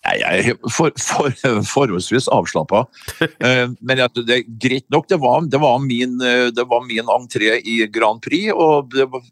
Jeg 0.06 0.46
er 0.50 0.70
for, 0.70 0.92
for, 1.00 1.34
forholdsvis 1.66 2.28
avslappa. 2.32 2.84
Eh, 3.22 3.66
Men 3.80 4.02
jeg, 4.02 4.24
det 4.28 4.38
er 4.38 4.48
greit 4.62 4.86
nok. 4.92 5.08
Det 5.10 5.18
var, 5.22 5.44
det, 5.50 5.60
var 5.62 5.78
min, 5.82 6.18
eh, 6.22 6.48
det 6.54 6.66
var 6.70 6.84
min 6.86 7.10
entré 7.16 7.58
i 7.62 7.78
Grand 7.92 8.22
Prix, 8.22 8.52
og 8.54 8.90
det 8.94 9.08
var 9.12 9.24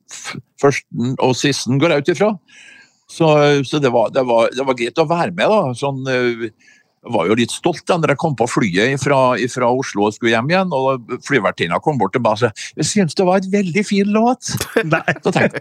førsten 0.61 1.17
og 1.23 1.35
sisten 1.39 1.81
går 1.83 1.95
jeg 1.95 2.05
ut 2.05 2.15
ifra. 2.17 2.31
Så, 3.11 3.29
så 3.69 3.79
det, 3.79 3.93
var, 3.95 4.11
det, 4.15 4.25
var, 4.27 4.49
det 4.55 4.65
var 4.67 4.79
greit 4.79 4.99
å 4.99 5.07
være 5.07 5.35
med, 5.37 5.53
da. 5.53 5.75
Sånn, 5.79 6.01
eh, 6.11 6.49
jeg 7.05 7.13
var 7.13 7.29
jo 7.29 7.37
litt 7.37 7.53
stolt 7.53 7.83
da 7.85 7.99
når 8.01 8.15
jeg 8.15 8.21
kom 8.23 8.35
på 8.39 8.47
flyet 8.49 9.03
fra, 9.03 9.19
fra 9.53 9.69
Oslo 9.69 10.07
og 10.07 10.15
skulle 10.17 10.33
hjem 10.33 10.49
igjen. 10.55 10.73
og 10.73 11.11
Flyvertinna 11.27 11.81
kom 11.85 11.99
bort 12.01 12.15
til 12.17 12.25
meg 12.25 12.39
og 12.39 12.41
sa 12.41 12.53
jeg 12.79 12.89
syntes 12.89 13.19
det 13.19 13.27
var 13.29 13.43
et 13.43 13.51
veldig 13.53 13.85
fin 13.85 14.09
låt. 14.15 14.55
Nei. 14.95 15.03
Så 15.21 15.35
tenkte, 15.35 15.61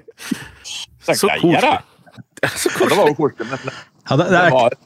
tenkte 1.03 1.17
Så 1.19 1.33
jeg 1.33 1.51
ja, 1.57 1.65
da. 1.65 1.73
Så 2.61 2.71
Ja, 2.71 2.87
det 2.87 2.99
var 2.99 3.11
jo 3.11 3.17
koselig. 3.19 3.49
Men, 3.51 3.75
Ja, 4.03 4.17
det, 4.19 4.25
det 4.31 4.39
det 4.39 4.55
var, 4.55 4.77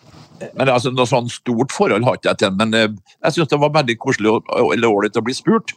men 0.55 0.67
altså, 0.69 0.91
noe 0.93 1.05
sånn 1.09 1.29
stort 1.31 1.71
forhold 1.73 2.03
har 2.05 2.17
ikke 2.19 2.29
jeg 2.33 2.37
til 2.43 2.51
men 2.59 2.73
eh, 2.73 2.87
jeg 3.23 3.33
syns 3.37 3.49
det 3.53 3.59
var 3.61 3.73
veldig 3.79 3.97
koselig 3.97 4.31
og- 4.35 4.51
og- 4.53 4.73
eller 4.75 4.87
ålreit 4.91 5.17
å 5.17 5.23
bli 5.25 5.33
spurt 5.33 5.73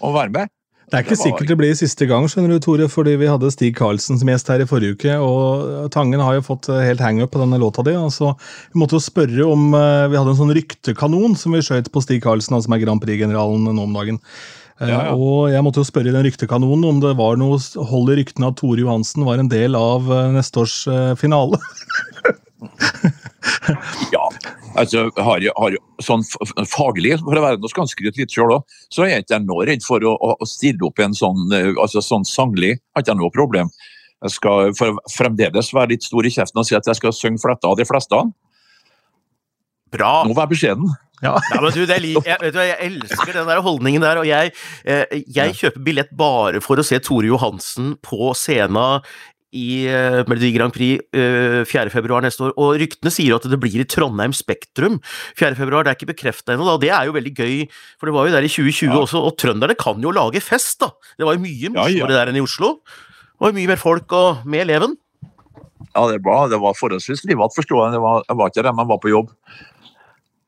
om 0.00 0.12
å 0.12 0.14
være 0.18 0.30
med. 0.32 0.48
det 0.90 0.94
er 0.94 1.02
ikke 1.02 1.10
det 1.10 1.18
var- 1.18 1.26
sikkert 1.26 1.48
det 1.48 1.56
blir 1.58 1.74
siste 1.74 2.06
gang, 2.06 2.26
skjønner 2.30 2.48
du, 2.54 2.58
Tore, 2.60 2.86
fordi 2.88 3.16
vi 3.18 3.26
hadde 3.26 3.50
Stig 3.50 3.74
Karlsen 3.76 4.18
som 4.20 4.28
gjest 4.28 4.46
her 4.48 4.60
i 4.62 4.66
forrige 4.70 4.94
uke, 4.94 5.16
og 5.18 5.90
Tangen 5.90 6.20
har 6.20 6.34
jo 6.34 6.42
fått 6.46 6.68
eh, 6.70 6.84
helt 6.86 7.00
hangup 7.00 7.32
på 7.32 7.40
denne 7.42 7.58
låta 7.58 7.82
di. 7.82 7.90
Altså, 7.98 8.36
vi 8.72 8.78
måtte 8.78 8.94
jo 8.94 9.02
spørre 9.02 9.42
om 9.50 9.74
eh, 9.74 10.06
Vi 10.08 10.16
hadde 10.16 10.30
en 10.30 10.38
sånn 10.38 10.54
ryktekanon 10.54 11.34
som 11.36 11.52
vi 11.52 11.58
skjøt 11.58 11.90
på 11.90 12.02
Stig 12.02 12.22
Karlsen, 12.22 12.52
han 12.54 12.62
som 12.62 12.72
er 12.72 12.84
Grand 12.84 13.00
Prix-generalen 13.02 13.64
nå 13.74 13.82
om 13.82 13.92
dagen. 13.98 14.20
Ja, 14.78 14.86
ja. 15.08 15.14
Og 15.16 15.48
jeg 15.50 15.62
måtte 15.64 15.80
jo 15.80 15.88
spørre 15.88 16.10
i 16.10 16.12
den 16.12 16.22
ryktekanonen 16.28 16.84
om 16.84 17.00
det 17.00 17.16
var 17.16 17.34
noe 17.40 17.56
hold 17.58 18.10
i 18.12 18.16
ryktene 18.22 18.50
at 18.52 18.56
Tore 18.60 18.76
Johansen 18.84 19.24
var 19.24 19.38
en 19.40 19.48
del 19.48 19.74
av 19.74 20.02
neste 20.36 20.60
års 20.60 20.84
finale. 21.16 21.56
Ja, 24.14 24.22
altså, 24.78 25.06
har 25.16 25.42
jeg, 25.42 25.52
har 25.56 25.74
jeg, 25.74 25.82
sånn 26.04 26.24
faglig, 26.70 27.16
for 27.22 27.38
å 27.38 27.44
være 27.44 27.60
noe 27.60 27.72
skanskryt 27.72 28.18
litt 28.20 28.32
sjøl 28.32 28.58
òg, 28.58 28.78
så 28.92 29.06
er 29.06 29.16
jeg 29.16 29.26
ikke 29.26 29.42
nå 29.44 29.60
redd 29.68 29.84
for 29.86 30.04
å, 30.06 30.14
å, 30.16 30.48
stille 30.48 30.86
opp 30.88 31.02
en 31.02 31.16
sånn, 31.16 31.46
eh, 31.56 31.72
altså, 31.74 32.02
sånn 32.04 32.26
sanglig. 32.28 32.76
Har 32.94 33.06
ikke 33.06 33.18
noe 33.18 33.32
problem. 33.34 33.72
Jeg 34.24 34.36
skal 34.38 34.72
fremdeles 35.12 35.72
være 35.76 35.92
litt 35.94 36.06
stor 36.06 36.26
i 36.26 36.32
kjeften 36.32 36.62
og 36.62 36.68
si 36.68 36.76
at 36.78 36.86
jeg 36.88 36.98
skal 36.98 37.14
synge 37.14 37.42
fletta 37.42 37.68
av 37.68 37.80
de 37.80 37.84
fleste. 37.88 38.22
Bra! 39.92 40.12
Nå 40.26 40.36
var 40.36 40.48
jeg 40.48 40.56
beskjeden. 40.56 40.94
Ja. 41.22 41.36
Ja, 41.54 41.60
men 41.62 41.72
du, 41.72 41.80
jeg, 41.88 42.16
vet 42.42 42.52
du, 42.52 42.58
jeg 42.60 42.76
elsker 42.90 43.32
den 43.32 43.48
der 43.48 43.62
holdningen 43.64 44.04
der, 44.04 44.20
og 44.20 44.26
jeg, 44.28 44.52
eh, 44.84 45.14
jeg 45.32 45.54
kjøper 45.56 45.84
billett 45.86 46.10
bare 46.16 46.60
for 46.64 46.76
å 46.76 46.84
se 46.84 46.98
Tore 47.00 47.30
Johansen 47.30 47.94
på 48.04 48.34
scenen 48.36 49.00
i 49.56 49.86
eh, 49.88 50.18
Melodi 50.28 50.50
Grand 50.54 50.74
Prix 50.74 51.00
eh, 51.16 51.62
4. 51.68 51.90
februar 51.94 52.24
neste 52.24 52.44
år, 52.46 52.52
og 52.60 52.76
ryktene 52.82 53.12
sier 53.14 53.36
at 53.38 53.46
det 53.48 53.58
blir 53.62 53.80
i 53.80 53.86
Trondheim 53.88 54.34
Spektrum 54.36 54.98
4. 55.38 55.54
februar, 55.58 55.86
det 55.86 55.94
er 55.94 55.98
ikke 55.98 56.10
bekrefta 56.12 56.52
ennå, 56.54 56.66
da, 56.68 56.74
og 56.76 56.82
det 56.84 56.92
er 56.92 57.08
jo 57.08 57.14
veldig 57.16 57.32
gøy, 57.38 57.56
for 57.96 58.10
det 58.10 58.16
var 58.18 58.28
jo 58.28 58.34
der 58.36 58.46
i 58.48 58.52
2020 58.52 58.92
Ja. 58.92 59.00
også, 59.00 59.22
og 59.30 59.36
trønderne 59.40 59.76
kan 59.80 60.04
jo 60.04 60.12
lage 60.14 60.42
fest, 60.44 60.76
da! 60.84 60.92
Det 61.16 61.24
var 61.28 61.38
jo 61.38 61.44
mye 61.46 61.56
Ja, 61.70 61.72
morsommere 61.78 62.12
ja. 62.12 62.20
der 62.20 62.32
enn 62.34 62.40
i 62.40 62.44
Oslo. 62.44 62.76
Det 62.84 63.44
var 63.48 63.56
mye 63.56 63.70
mer 63.72 63.80
folk 63.80 64.12
og 64.16 64.44
med 64.48 64.66
eleven. 64.68 64.94
Ja, 65.96 66.04
det 66.12 66.20
var, 66.24 66.46
det 66.52 66.60
var 66.60 66.76
forholdsvis 66.76 67.24
livat, 67.28 67.54
forstår 67.56 67.86
jeg. 67.86 67.96
Det 67.96 68.02
var, 68.04 68.22
jeg 68.28 68.36
var 68.40 68.52
ikke 68.52 68.64
der, 68.68 68.76
men 68.76 68.88
var 68.92 69.00
på 69.00 69.10
jobb. 69.12 69.32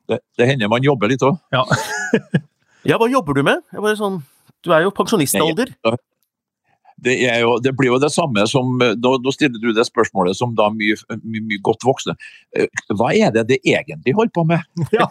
Det, 0.09 0.17
det 0.37 0.47
hender 0.49 0.69
man 0.71 0.85
jobber 0.85 1.09
litt 1.11 1.25
òg. 1.25 1.37
Ja. 1.53 1.65
Ja, 2.87 2.95
hva 2.95 3.09
jobber 3.11 3.35
du 3.35 3.41
med? 3.43 3.59
Jeg 3.75 3.81
bare 3.83 3.97
sånn, 3.99 4.21
du 4.63 4.69
er 4.71 4.85
jo 4.85 4.91
pensjonistalder. 4.95 5.73
Det, 7.05 7.15
er 7.29 7.39
jo, 7.43 7.55
det 7.63 7.73
blir 7.77 7.93
jo 7.93 7.99
det 8.01 8.11
samme 8.11 8.43
som 8.49 8.77
Nå, 8.79 9.11
nå 9.23 9.31
stiller 9.35 9.61
du 9.61 9.71
det 9.75 9.85
spørsmålet 9.87 10.37
som 10.37 10.55
da 10.57 10.69
mye, 10.73 10.97
mye, 11.23 11.43
mye 11.47 11.61
godt 11.63 11.85
voksne. 11.87 12.15
Eh, 12.57 12.67
Hva 12.99 13.11
er 13.15 13.33
det 13.35 13.45
det 13.51 13.59
egentlig 13.63 14.15
holder 14.17 14.33
på 14.35 14.45
med? 14.49 14.65
Ja, 14.95 15.07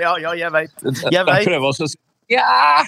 ja, 0.00 0.14
ja, 0.22 0.34
jeg 0.38 0.52
veit. 0.54 0.72
Jeg 1.14 1.26
veit. 1.28 1.48
prøver 1.48 1.68
å 1.68 1.74
si 1.76 1.92
ja! 2.32 2.84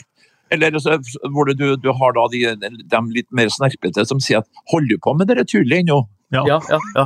Eller 0.50 0.74
så, 0.80 0.96
hvor 1.34 1.50
du, 1.52 1.76
du 1.76 1.90
har 1.92 2.14
da 2.16 2.24
de, 2.32 2.40
de 2.58 3.00
litt 3.12 3.28
mer 3.36 3.50
snerpete 3.52 4.06
som 4.08 4.20
sier 4.22 4.40
at 4.40 4.48
'holder 4.72 4.96
du 4.96 5.02
på 5.04 5.12
med 5.18 5.28
det 5.28 5.44
tullet 5.52 5.82
ennå'? 5.84 6.00
Ja. 6.32 6.44
Ja, 6.48 6.58
ja, 6.72 6.78
ja. 6.96 7.04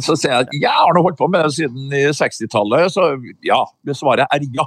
Så 0.00 0.16
sier 0.16 0.32
jeg 0.32 0.46
at 0.46 0.54
jeg 0.56 0.72
har 0.72 0.96
nå 0.96 1.02
holdt 1.04 1.18
på 1.20 1.28
med 1.28 1.44
det 1.44 1.52
siden 1.58 1.92
60-tallet, 2.16 2.88
så 2.94 3.10
ja. 3.44 3.60
Det 3.84 3.96
svaret 3.98 4.24
er 4.32 4.46
ja. 4.56 4.64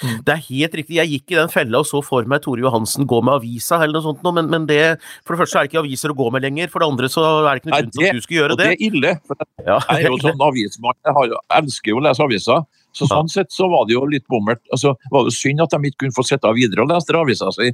Det 0.00 0.32
er 0.32 0.40
helt 0.48 0.74
riktig. 0.78 0.96
Jeg 0.96 1.10
gikk 1.12 1.34
i 1.34 1.38
den 1.40 1.50
fella 1.52 1.80
og 1.82 1.86
så 1.88 2.00
for 2.04 2.24
meg 2.30 2.40
Tore 2.44 2.62
Johansen 2.64 3.06
gå 3.10 3.18
med 3.22 3.34
avisa, 3.40 3.78
eller 3.84 3.98
noe 4.00 4.06
sånt, 4.08 4.22
men, 4.34 4.48
men 4.50 4.66
det, 4.70 4.80
for 5.26 5.36
det 5.36 5.42
første 5.44 5.58
er 5.60 5.66
det 5.66 5.72
ikke 5.72 5.82
aviser 5.84 6.14
å 6.14 6.16
gå 6.16 6.30
med 6.32 6.42
lenger. 6.46 6.68
For 6.72 6.80
det 6.80 6.88
andre 6.88 7.10
så 7.12 7.24
er 7.26 7.50
det 7.50 7.62
ikke 7.62 7.70
noe 7.70 7.80
grunn 7.82 7.94
til 7.98 8.08
at 8.08 8.16
du 8.20 8.24
skulle 8.24 8.40
gjøre 8.40 8.56
Og 8.56 8.58
det 8.62 8.68
det. 8.70 8.76
er 8.76 8.84
ille. 8.90 9.14
for 9.28 9.36
Ja, 9.66 9.78
Jeg 9.90 10.04
er 10.04 10.08
jo 10.14 10.20
sånn 10.24 10.44
avismann, 10.48 10.98
jeg 11.04 11.14
har, 11.20 11.26
jo- 11.34 11.42
elsker 11.60 11.92
jo 11.94 11.98
å 12.00 12.04
lese 12.08 12.24
aviser. 12.24 12.64
Så 12.90 13.06
Ja. 13.06 13.20
sånn 13.20 13.28
sett 13.30 13.52
så 13.54 13.68
var 13.70 13.84
det 13.86 13.92
jo 13.94 14.00
litt 14.10 14.24
bommert. 14.26 14.58
Altså, 14.74 14.96
var 15.12 15.22
det 15.28 15.30
synd 15.36 15.60
at 15.62 15.70
de 15.70 15.78
ikke 15.92 16.00
kunne 16.08 16.16
få 16.16 16.24
sitte 16.26 16.50
videre 16.56 16.82
og 16.82 16.88
lese 16.90 17.14
avisa 17.14 17.52
si. 17.54 17.68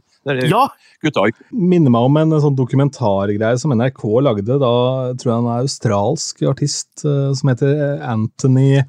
Ja, 0.51 0.67
Gutta 1.03 1.23
minner 1.53 1.91
meg 1.91 2.03
om 2.05 2.17
en 2.21 2.31
sånn 2.41 2.57
dokumentargreie 2.57 3.59
som 3.59 3.71
NRK 3.73 4.03
lagde. 4.21 4.59
Da 4.61 5.15
tror 5.17 5.25
jeg 5.31 5.39
han 5.39 5.49
er 5.55 5.63
australsk 5.65 6.43
artist 6.51 7.05
eh, 7.09 7.33
som 7.33 7.49
heter 7.49 8.01
Anthony 8.05 8.79
eh, 8.79 8.85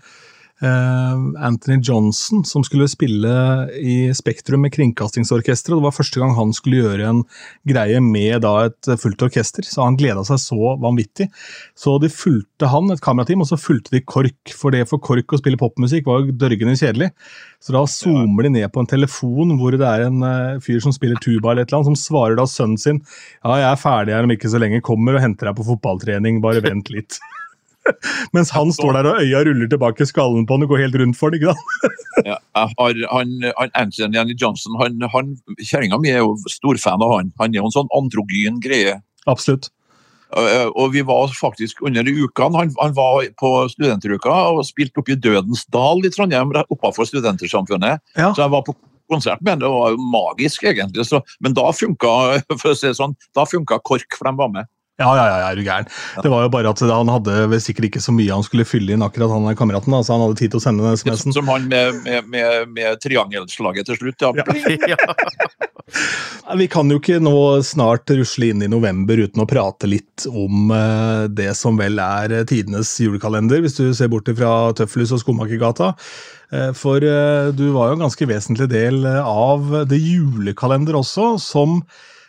Anthony 0.64 1.78
Johnson, 1.86 2.42
som 2.46 2.64
skulle 2.66 2.88
spille 2.90 3.30
i 3.78 4.10
Spektrum 4.18 4.64
med 4.66 4.74
Kringkastingsorkesteret. 4.74 5.76
Det 5.78 5.86
var 5.86 5.94
første 5.94 6.22
gang 6.22 6.34
han 6.38 6.54
skulle 6.56 6.82
gjøre 6.82 7.12
en 7.12 7.20
greie 7.70 8.00
med 8.02 8.42
da 8.42 8.54
et 8.66 8.90
fullt 8.98 9.22
orkester, 9.28 9.68
så 9.68 9.86
han 9.86 10.00
gleda 10.00 10.24
seg 10.26 10.42
så 10.42 10.74
vanvittig. 10.82 11.30
Så 11.78 11.98
de 12.02 12.10
fulgte 12.10 12.72
han, 12.72 12.90
et 12.90 13.04
kamerateam, 13.06 13.46
og 13.46 13.52
så 13.52 13.60
fulgte 13.62 13.94
de 13.94 14.02
KORK. 14.02 14.56
For 14.58 14.74
det 14.74 14.88
for 14.90 15.04
KORK 15.04 15.38
å 15.38 15.42
spille 15.44 15.62
popmusikk 15.62 16.10
var 16.10 16.26
dørgende 16.34 16.78
kjedelig. 16.80 17.12
Så 17.62 17.74
da 17.78 17.86
zoomer 17.90 18.48
de 18.48 18.56
ned 18.58 18.70
på 18.74 18.82
en 18.82 18.90
telefon 18.90 19.56
hvor 19.62 19.78
det 19.78 19.86
er 19.86 20.08
en 20.08 20.26
eh, 20.26 20.60
fyr 20.64 20.82
som 20.84 20.94
spiller 20.96 21.22
tuba 21.22 21.52
eller 21.52 21.66
et 21.66 21.72
eller 21.72 21.84
annet, 21.84 21.94
som 21.94 22.02
svarer 22.02 22.38
da 22.38 22.46
sønnen 22.50 22.82
sin 22.82 23.00
ja, 23.00 23.56
jeg 23.58 23.70
er 23.70 23.82
ferdig 23.82 24.14
her 24.16 24.28
om 24.28 24.34
ikke 24.34 24.52
så 24.52 24.62
lenge, 24.62 24.84
kommer 24.86 25.18
og 25.18 25.24
henter 25.24 25.50
deg 25.50 25.58
på 25.58 25.66
fotballtrening, 25.72 26.42
bare 26.44 26.64
vent 26.66 26.94
litt. 26.94 27.22
Mens 28.36 28.52
han 28.56 28.74
står 28.76 28.98
der 28.98 29.10
og 29.12 29.22
øya 29.24 29.44
ruller 29.48 29.70
tilbake 29.72 30.08
skallen 30.10 30.48
på 30.48 30.58
han 30.58 30.66
og 30.66 30.74
går 30.74 30.84
helt 30.86 31.00
rundt 31.02 31.20
for 31.20 31.34
det, 31.34 31.42
ikke 31.42 31.54
sant? 31.54 31.98
ja, 32.32 32.38
har, 32.56 33.02
han, 33.14 33.34
han 33.58 33.74
Anthony 33.78 34.36
Johnson, 34.40 34.78
han, 34.82 35.00
han, 35.14 35.34
kjerringa 35.62 36.00
mi 36.04 36.14
er 36.14 36.24
jo 36.24 36.36
storfan 36.52 37.04
av 37.04 37.18
han. 37.18 37.34
Han 37.42 37.56
er 37.56 37.62
jo 37.62 37.70
en 37.70 37.78
sånn 37.80 37.92
androgyn 37.98 38.62
greie. 38.64 39.00
Absolutt. 39.28 39.72
Uh, 40.28 40.68
Og 40.76 40.92
vi 40.92 41.06
var 41.08 41.32
faktisk 41.32 41.80
under 41.88 42.04
ukene. 42.04 42.60
Han, 42.60 42.74
han 42.82 42.96
var 42.98 43.24
på 43.40 43.52
studenteruka 43.72 44.34
og 44.52 44.66
spilte 44.68 45.00
oppe 45.00 45.16
i 45.16 45.20
Dødens 45.24 45.64
dal 45.72 46.04
i 46.04 46.12
Trondheim, 46.12 46.52
oppafor 46.68 47.08
Studentersamfunnet. 47.08 48.04
Ja. 48.18 48.34
Så 48.34 48.44
jeg 48.44 48.52
var 48.52 48.66
på 48.68 48.76
konsert 49.12 49.42
med 49.42 49.56
ham. 49.56 49.60
Det 49.64 49.72
var 49.72 49.94
jo 49.94 50.10
magisk, 50.12 50.64
egentlig. 50.68 51.06
Så, 51.08 51.22
men 51.40 51.56
da 51.58 51.70
funka, 51.72 52.14
for 52.62 52.74
å 52.74 52.78
si 52.78 52.92
sånn, 52.96 53.16
da 53.38 53.48
funka 53.48 53.80
KORK, 53.88 54.18
for 54.20 54.30
de 54.30 54.36
var 54.42 54.52
med. 54.54 54.72
Ja, 54.98 55.12
ja, 55.14 55.26
ja, 55.30 55.50
er 55.52 55.60
du 55.60 55.62
gæren. 55.62 55.86
Det 56.24 56.30
var 56.34 56.48
jo 56.48 56.50
bare 56.50 56.72
at 56.74 56.82
han 56.82 57.12
hadde 57.14 57.60
sikkert 57.62 57.92
ikke 57.92 58.02
så 58.02 58.14
mye 58.16 58.34
han 58.34 58.46
skulle 58.46 58.66
fylle 58.66 58.96
inn, 58.96 59.06
akkurat 59.06 59.30
han 59.30 59.46
der 59.46 59.58
kameraten. 59.60 59.94
da, 59.94 60.02
så 60.02 60.16
han 60.16 60.24
hadde 60.26 60.40
tid 60.40 60.56
til 60.56 60.58
å 60.58 60.64
sende 60.64 60.88
den 60.88 60.98
SMS-en. 60.98 61.36
Som 61.36 61.52
han 61.54 61.68
med, 61.70 62.00
med, 62.08 62.32
med, 62.34 62.72
med 62.74 63.04
triangelslaget 63.04 63.92
til 63.92 64.00
slutt. 64.02 64.26
Ja. 64.26 64.34
Ja. 64.90 64.98
Vi 66.58 66.68
kan 66.72 66.90
jo 66.92 66.98
ikke 67.00 67.20
nå 67.24 67.36
snart 67.64 68.10
rusle 68.12 68.50
inn 68.52 68.66
i 68.66 68.72
november 68.72 69.22
uten 69.22 69.44
å 69.44 69.48
prate 69.48 69.88
litt 69.88 70.26
om 70.28 70.74
eh, 70.74 71.28
det 71.32 71.54
som 71.60 71.78
vel 71.80 72.02
er 72.02 72.34
eh, 72.40 72.46
tidenes 72.50 72.92
julekalender, 73.04 73.62
hvis 73.64 73.78
du 73.78 73.86
ser 73.96 74.10
bort 74.12 74.28
fra 74.36 74.74
Tøffelhus 74.76 75.14
og 75.16 75.22
Skomakergata. 75.24 75.94
Eh, 76.52 76.74
For 76.76 77.04
du 77.04 77.66
var 77.76 77.92
jo 77.92 78.00
en 78.00 78.06
ganske 78.08 78.30
vesentlig 78.34 78.72
del 78.74 79.06
av 79.08 79.84
det 79.88 80.02
julekalender 80.02 80.98
også, 81.00 81.36
som. 81.44 81.82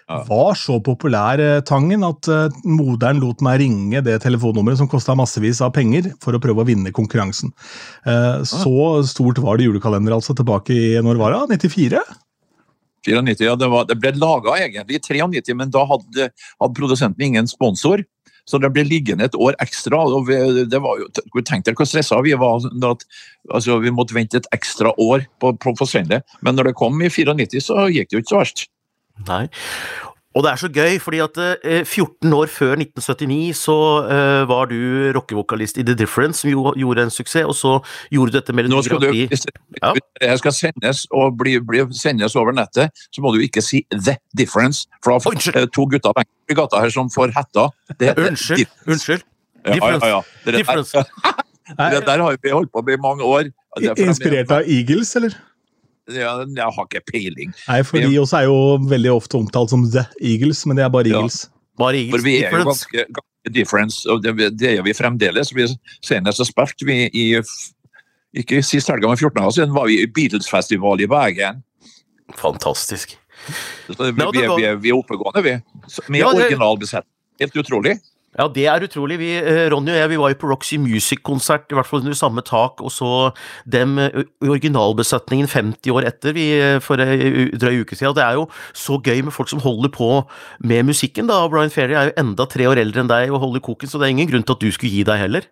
Var 0.08 0.54
så 0.56 0.78
populær, 0.80 1.40
eh, 1.40 1.60
Tangen, 1.60 2.04
at 2.06 2.28
eh, 2.32 2.54
moderen 2.64 3.20
lot 3.20 3.42
meg 3.44 3.60
ringe 3.60 4.00
det 4.04 4.18
telefonnummeret 4.24 4.80
som 4.80 4.88
kosta 4.88 5.16
massevis 5.18 5.60
av 5.64 5.74
penger, 5.76 6.12
for 6.24 6.32
å 6.32 6.40
prøve 6.40 6.64
å 6.64 6.68
vinne 6.68 6.92
konkurransen. 6.92 7.52
Eh, 8.06 8.44
Så 8.48 9.04
stort 9.04 9.38
var 9.38 9.58
det 9.58 9.68
julekalender 9.68 10.16
altså 10.16 10.34
tilbake 10.34 10.72
i 10.72 11.02
når 11.04 11.20
var 11.20 11.36
det? 11.36 11.58
94? 11.60 12.00
94, 13.08 13.44
ja, 13.46 13.56
det, 13.56 13.68
var, 13.68 13.84
det 13.88 13.96
ble 14.00 14.12
laga 14.18 14.56
egentlig 14.58 14.98
i 14.98 15.00
93, 15.00 15.54
men 15.54 15.70
da 15.70 15.84
hadde, 15.86 16.30
hadde 16.60 16.76
produsenten 16.76 17.24
ingen 17.24 17.46
sponsor. 17.46 18.02
Så 18.48 18.56
det 18.56 18.70
ble 18.72 18.82
liggende 18.88 19.26
et 19.28 19.36
år 19.36 19.56
ekstra. 19.60 20.00
og 20.00 20.28
vi, 20.28 20.38
det 20.64 20.80
var 20.80 20.96
jo, 20.96 21.08
Tenk 21.44 21.66
dere 21.66 21.76
hvor 21.76 21.88
stressa 21.88 22.16
vi 22.24 22.32
var. 22.32 22.64
At, 22.64 23.04
altså, 23.52 23.76
vi 23.84 23.92
måtte 23.92 24.16
vente 24.16 24.40
et 24.40 24.48
ekstra 24.56 24.94
år 24.96 25.26
på, 25.38 25.52
på 25.60 25.74
å 25.74 25.76
få 25.76 25.88
sende 25.88 26.16
det. 26.16 26.38
Men 26.40 26.56
når 26.56 26.70
det 26.70 26.78
kom 26.80 26.96
i 27.02 27.10
94, 27.12 27.60
så 27.60 27.88
gikk 27.92 28.08
det 28.08 28.16
jo 28.16 28.24
ikke 28.24 28.32
så 28.32 28.40
verst. 28.40 28.68
Nei. 29.26 29.48
Og 30.36 30.44
det 30.44 30.50
er 30.52 30.58
så 30.60 30.68
gøy, 30.70 30.98
fordi 31.02 31.18
at 31.24 31.38
eh, 31.66 31.80
14 31.88 32.32
år 32.36 32.50
før 32.52 32.76
1979 32.78 33.56
så 33.58 33.74
eh, 34.12 34.42
var 34.46 34.68
du 34.70 34.76
rockevokalist 35.16 35.80
i 35.80 35.84
The 35.88 35.96
Difference, 35.98 36.42
som 36.44 36.50
jo 36.52 36.74
gjorde 36.78 37.06
en 37.08 37.10
suksess, 37.10 37.48
og 37.48 37.56
så 37.58 37.72
gjorde 38.14 38.30
du 38.30 38.38
dette 38.38 38.54
med 38.54 38.68
Nå 38.70 38.82
skal 38.86 39.00
du, 39.02 39.08
hvis 39.10 39.46
Ja. 39.82 39.94
det 40.20 40.36
skal 40.38 40.54
sendes 40.54 41.06
og 41.10 41.34
bli, 41.40 41.56
bli 41.58 41.82
sendes 41.96 42.36
over 42.38 42.52
nettet, 42.54 42.92
så 43.10 43.24
må 43.24 43.32
du 43.34 43.40
ikke 43.42 43.64
si 43.64 43.82
'the 43.90 44.14
difference'. 44.38 44.86
For 45.02 45.16
da 45.16 45.18
får 45.24 45.34
Unnskyld. 45.34 45.56
eh, 45.56 45.66
to 45.74 45.88
gutter 45.90 46.12
i 46.22 46.54
gata 46.54 46.84
her 46.84 46.90
som 46.90 47.10
får 47.10 47.32
hetta. 47.34 47.70
Det 47.98 48.08
er 48.12 48.28
Unnskyld. 48.28 48.68
Unnskyld. 48.86 49.22
Ja, 49.66 49.72
Difference. 49.74 50.06
Ja, 50.06 50.12
ja, 50.12 50.16
ja. 50.16 50.22
Det, 50.44 50.52
der, 50.52 50.58
Difference. 50.58 50.92
det 51.92 52.06
der 52.06 52.22
har 52.22 52.36
vi 52.42 52.50
holdt 52.50 52.70
på 52.72 52.82
med 52.86 52.94
i 52.94 53.00
mange 53.00 53.24
år. 53.24 53.42
Det 53.80 53.90
er 53.90 54.06
Inspirert 54.06 54.50
av 54.52 54.62
Eagles, 54.68 55.16
eller? 55.16 55.34
Ja, 56.08 56.38
jeg 56.44 56.72
har 56.74 56.86
ikke 56.88 57.02
peiling. 57.12 57.50
Nei, 57.68 57.82
for 57.84 57.98
de 58.00 58.18
også 58.20 58.38
er 58.40 58.46
jo 58.48 58.58
veldig 58.88 59.10
ofte 59.12 59.36
omtalt 59.36 59.70
som 59.70 59.82
The 59.92 60.06
Eagles, 60.24 60.64
men 60.66 60.76
det 60.78 60.84
er 60.86 60.88
bare 60.94 61.06
Eagles. 61.10 61.42
Ja. 61.44 61.48
Eagles. 61.48 61.54
Bare 61.78 62.04
For 62.10 62.24
vi 62.24 62.36
er 62.42 62.50
jo 62.50 62.64
ganske, 62.64 63.04
ganske 63.18 63.52
difference, 63.54 64.08
og 64.10 64.22
det, 64.24 64.32
det 64.58 64.72
gjør 64.76 64.84
vi 64.88 64.94
fremdeles. 64.98 65.52
Vi 65.54 65.66
Senest 66.02 66.40
så 66.40 66.46
spilte 66.48 66.86
vi 66.88 66.96
i 67.12 67.26
ikke 68.38 68.62
sist 68.66 68.88
helga, 68.90 69.08
men 69.08 69.16
14 69.20 69.42
år 69.44 69.52
siden 69.54 69.74
var 69.76 69.86
vi 69.86 70.00
i 70.02 70.06
Beatles-festival 70.06 71.00
i 71.00 71.06
Bergen. 71.08 71.62
Fantastisk. 72.36 73.14
Så 73.88 73.94
vi, 73.96 74.10
vi, 74.12 74.42
vi, 74.58 74.64
er- 74.66 74.76
vi 74.82 74.90
er 74.90 74.98
oppegående, 74.98 75.42
vi. 75.44 75.54
Med 76.08 76.20
Ja, 76.20 76.32
det- 76.32 76.44
originalbesetning. 76.48 77.14
Helt 77.40 77.56
utrolig. 77.56 77.94
Ja, 78.38 78.46
det 78.46 78.68
er 78.70 78.84
utrolig. 78.86 79.16
Vi, 79.18 79.32
eh, 79.34 79.64
Ronny 79.72 79.90
og 79.90 79.98
jeg 79.98 80.10
vi 80.12 80.18
var 80.20 80.30
jo 80.30 80.38
på 80.38 80.50
Roxy 80.52 80.76
Music-konsert, 80.78 81.66
i 81.72 81.74
hvert 81.74 81.88
fall 81.88 82.04
under 82.04 82.14
samme 82.14 82.44
tak, 82.46 82.78
og 82.78 82.92
så 82.94 83.32
dem 83.66 83.98
eh, 83.98 84.22
i 84.44 84.52
originalbesetningen 84.52 85.50
50 85.50 85.90
år 85.90 86.06
etter, 86.06 86.36
vi, 86.36 86.52
eh, 86.54 86.78
for 86.78 87.02
ei 87.02 87.50
drøy 87.58 87.82
uke 87.82 87.98
siden. 87.98 88.14
Det 88.14 88.22
er 88.22 88.38
jo 88.38 88.46
så 88.72 89.00
gøy 89.02 89.24
med 89.26 89.34
folk 89.34 89.50
som 89.50 89.58
holder 89.58 89.90
på 89.90 90.22
med 90.62 90.86
musikken, 90.86 91.26
da. 91.26 91.48
Brian 91.50 91.74
Ferry 91.74 91.98
er 91.98 92.12
jo 92.12 92.18
enda 92.22 92.46
tre 92.46 92.70
år 92.70 92.78
eldre 92.78 93.02
enn 93.02 93.10
deg 93.10 93.34
og 93.34 93.42
holder 93.42 93.64
koken, 93.72 93.90
så 93.90 93.98
det 93.98 94.06
er 94.06 94.14
ingen 94.14 94.30
grunn 94.30 94.46
til 94.46 94.54
at 94.54 94.62
du 94.62 94.70
skulle 94.70 94.94
gi 94.94 95.02
deg 95.02 95.18
heller. 95.18 95.50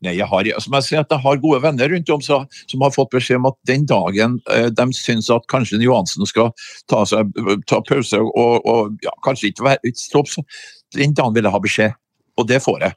Nei, 0.00 0.16
jeg 0.16 0.26
har, 0.26 0.48
som 0.64 0.74
jeg 0.78 0.86
sier, 0.86 1.02
at 1.04 1.10
jeg 1.12 1.20
har 1.22 1.40
gode 1.42 1.60
venner 1.62 1.90
rundt 1.92 2.10
om 2.10 2.22
så, 2.24 2.40
som 2.72 2.82
har 2.82 2.92
fått 2.94 3.12
beskjed 3.12 3.36
om 3.36 3.50
at 3.50 3.58
den 3.68 3.84
dagen 3.86 4.38
eh, 4.50 4.70
de 4.72 4.86
syns 4.96 5.28
at 5.30 5.44
kanskje 5.52 5.78
Johansen 5.84 6.26
skal 6.26 6.54
ta, 6.88 7.04
seg, 7.06 7.34
ta 7.68 7.82
pause 7.84 8.18
og, 8.24 8.64
og 8.64 8.96
ja, 9.04 9.12
kanskje 9.26 9.52
ikke 9.52 9.68
være 9.68 9.92
stopp, 10.00 10.32
så 10.32 10.42
den 10.94 11.14
han 11.18 11.34
ville 11.34 11.50
ha 11.52 11.58
beskjed. 11.62 11.94
Og 12.38 12.46
det 12.48 12.62
får 12.64 12.80
jeg. 12.80 12.96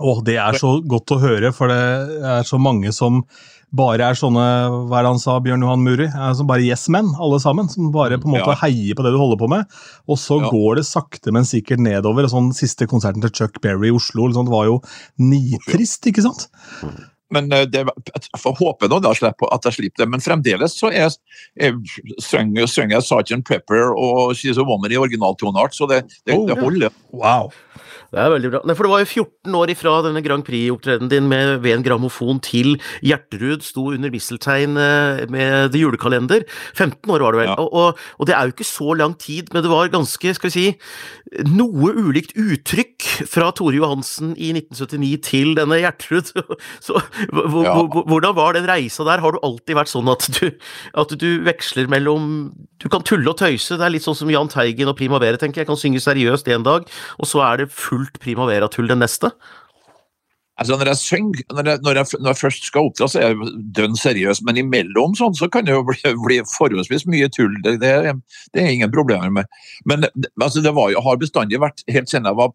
Åh, 0.00 0.18
det 0.26 0.34
er 0.36 0.52
så 0.60 0.74
godt 0.84 1.12
å 1.14 1.20
høre, 1.22 1.52
for 1.56 1.70
det 1.72 1.76
er 2.26 2.42
så 2.44 2.58
mange 2.60 2.90
som 2.92 3.22
bare 3.76 4.04
er 4.10 4.16
sånne, 4.16 4.42
hva 4.88 4.98
er 4.98 5.06
det 5.06 5.10
han 5.14 5.20
sa, 5.20 5.38
Bjørn 5.42 5.62
Johan 5.64 5.82
Muri? 5.84 6.06
Er 6.06 6.34
som 6.36 6.46
bare 6.48 6.64
yes 6.64 6.86
men, 6.92 7.08
alle 7.20 7.38
sammen. 7.42 7.68
Som 7.68 7.90
bare 7.92 8.18
på 8.20 8.28
en 8.28 8.34
måte 8.36 8.52
Ja. 8.52 8.58
heier 8.62 8.94
på 8.94 9.02
det 9.04 9.12
du 9.12 9.18
holder 9.18 9.36
på 9.40 9.48
med. 9.48 9.64
Og 10.08 10.16
så 10.18 10.40
Ja. 10.40 10.50
går 10.50 10.76
det 10.76 10.84
sakte, 10.86 11.32
men 11.32 11.42
sikkert 11.44 11.78
nedover. 11.80 12.24
og 12.24 12.30
Sånn 12.30 12.52
Siste 12.54 12.86
konserten 12.86 13.20
til 13.20 13.30
Chuck 13.30 13.60
Berry 13.60 13.88
i 13.88 13.96
Oslo 13.96 14.28
liksom, 14.28 14.46
det 14.46 14.52
var 14.54 14.64
jo 14.66 14.80
nitrist, 15.18 16.06
ikke 16.06 16.22
sant? 16.22 16.48
Men 17.34 17.50
eh, 17.52 17.64
det, 17.66 17.82
jeg 18.12 18.40
får 18.42 18.56
håpe 18.60 18.90
nå 18.90 19.00
da 19.02 19.12
at 19.12 19.68
jeg 19.68 19.78
slipper 19.78 20.04
det. 20.04 20.08
Men 20.12 20.22
fremdeles 20.24 20.76
så 20.78 20.90
er, 20.92 21.14
jeg, 21.58 21.78
synger, 22.22 22.68
synger 22.70 22.98
jeg 22.98 23.06
Sgt. 23.08 23.40
Pepper 23.48 23.94
og 23.94 24.36
She's 24.38 24.60
a 24.60 24.66
Woman 24.66 24.94
i 24.94 25.00
originaltoneart, 25.00 25.74
så 25.74 25.88
det, 25.90 26.04
det, 26.24 26.36
Oh, 26.36 26.46
det 26.48 26.58
holder. 26.60 26.94
Wow. 27.14 27.50
Det 28.12 28.22
er 28.22 28.32
veldig 28.32 28.52
bra. 28.52 28.60
Nei, 28.66 28.76
for 28.78 28.86
det 28.86 28.92
var 28.92 29.02
jo 29.02 29.10
14 29.24 29.58
år 29.60 29.72
ifra 29.72 29.94
denne 30.06 30.22
Grand 30.24 30.46
Prix-opptredenen 30.46 31.10
din 31.12 31.30
med, 31.30 31.56
ved 31.64 31.76
en 31.76 31.86
grammofon 31.86 32.40
til 32.44 32.76
Gjerterud 33.04 33.64
sto 33.66 33.88
under 33.94 34.12
misteltein 34.14 34.78
eh, 34.80 35.24
med 35.32 35.72
The 35.74 35.82
Julekalender. 35.82 36.46
15 36.76 37.12
år 37.12 37.26
var 37.26 37.36
det 37.36 37.42
vel. 37.42 37.52
Ja. 37.52 37.58
Og, 37.62 37.72
og, 37.72 38.04
og 38.20 38.30
det 38.30 38.36
er 38.36 38.46
jo 38.46 38.56
ikke 38.56 38.68
så 38.68 38.96
lang 38.98 39.16
tid, 39.20 39.52
men 39.52 39.64
det 39.64 39.72
var 39.72 39.92
ganske, 39.92 40.34
skal 40.38 40.50
vi 40.50 40.54
si, 40.54 40.66
noe 41.50 41.90
ulikt 41.96 42.36
uttrykk 42.38 43.06
fra 43.28 43.50
Tore 43.56 43.78
Johansen 43.80 44.34
i 44.38 44.52
1979 44.54 45.16
til 45.26 45.54
denne 45.58 45.80
Gjertrud. 45.82 46.30
Så 46.86 47.00
hvordan 47.32 48.36
var 48.36 48.56
den 48.56 48.68
reisa 48.68 49.06
der? 49.06 49.22
Har 49.24 49.34
du 49.34 49.40
alltid 49.44 49.76
vært 49.78 49.90
sånn 49.90 50.10
at 50.12 50.28
du, 50.38 50.50
at 50.94 51.14
du 51.18 51.28
veksler 51.46 51.90
mellom 51.90 52.52
Du 52.82 52.88
kan 52.92 53.04
tulle 53.06 53.30
og 53.32 53.38
tøyse. 53.40 53.78
Det 53.78 53.84
er 53.86 53.94
litt 53.94 54.04
sånn 54.04 54.18
som 54.18 54.30
Jahn 54.30 54.50
Teigen 54.52 54.90
og 54.90 54.98
Primavera, 54.98 55.40
tenker 55.40 55.62
jeg. 55.62 55.70
Kan 55.70 55.80
synge 55.80 56.02
seriøst 56.04 56.48
en 56.52 56.66
dag, 56.66 56.86
og 57.18 57.28
så 57.28 57.42
er 57.48 57.62
det 57.62 57.70
fullt 57.96 58.20
Primavera-tull 58.20 58.92
den 58.92 59.00
neste. 59.04 59.32
Altså 60.56 60.76
Når 60.80 60.88
jeg 60.88 61.00
synger, 61.02 61.40
når 61.52 61.68
jeg, 61.68 61.80
når, 61.84 61.98
jeg, 62.00 62.20
når 62.20 62.30
jeg 62.30 62.40
først 62.40 62.68
skal 62.70 62.86
opptre, 62.88 63.08
så 63.12 63.20
er 63.20 63.32
jeg 63.34 63.50
dønn 63.76 63.96
seriøs, 64.00 64.40
men 64.46 64.60
imellom 64.62 65.16
sånn, 65.18 65.36
så 65.36 65.50
kan 65.52 65.66
det 65.66 65.74
jo 65.74 65.82
bli, 65.84 66.12
bli 66.22 66.38
forholdsvis 66.48 67.04
mye 67.12 67.28
tull. 67.28 67.52
Det, 67.64 67.74
det, 67.82 68.14
det 68.56 68.62
er 68.62 68.72
ingen 68.72 68.92
problemer 68.94 69.32
med. 69.32 69.50
Men 69.84 70.08
altså, 70.40 70.64
det 70.64 70.72
var 70.76 70.96
har 70.96 71.20
bestandig 71.20 71.60
vært, 71.60 71.84
helt 71.92 72.08
siden 72.08 72.30
jeg 72.30 72.40
var 72.40 72.54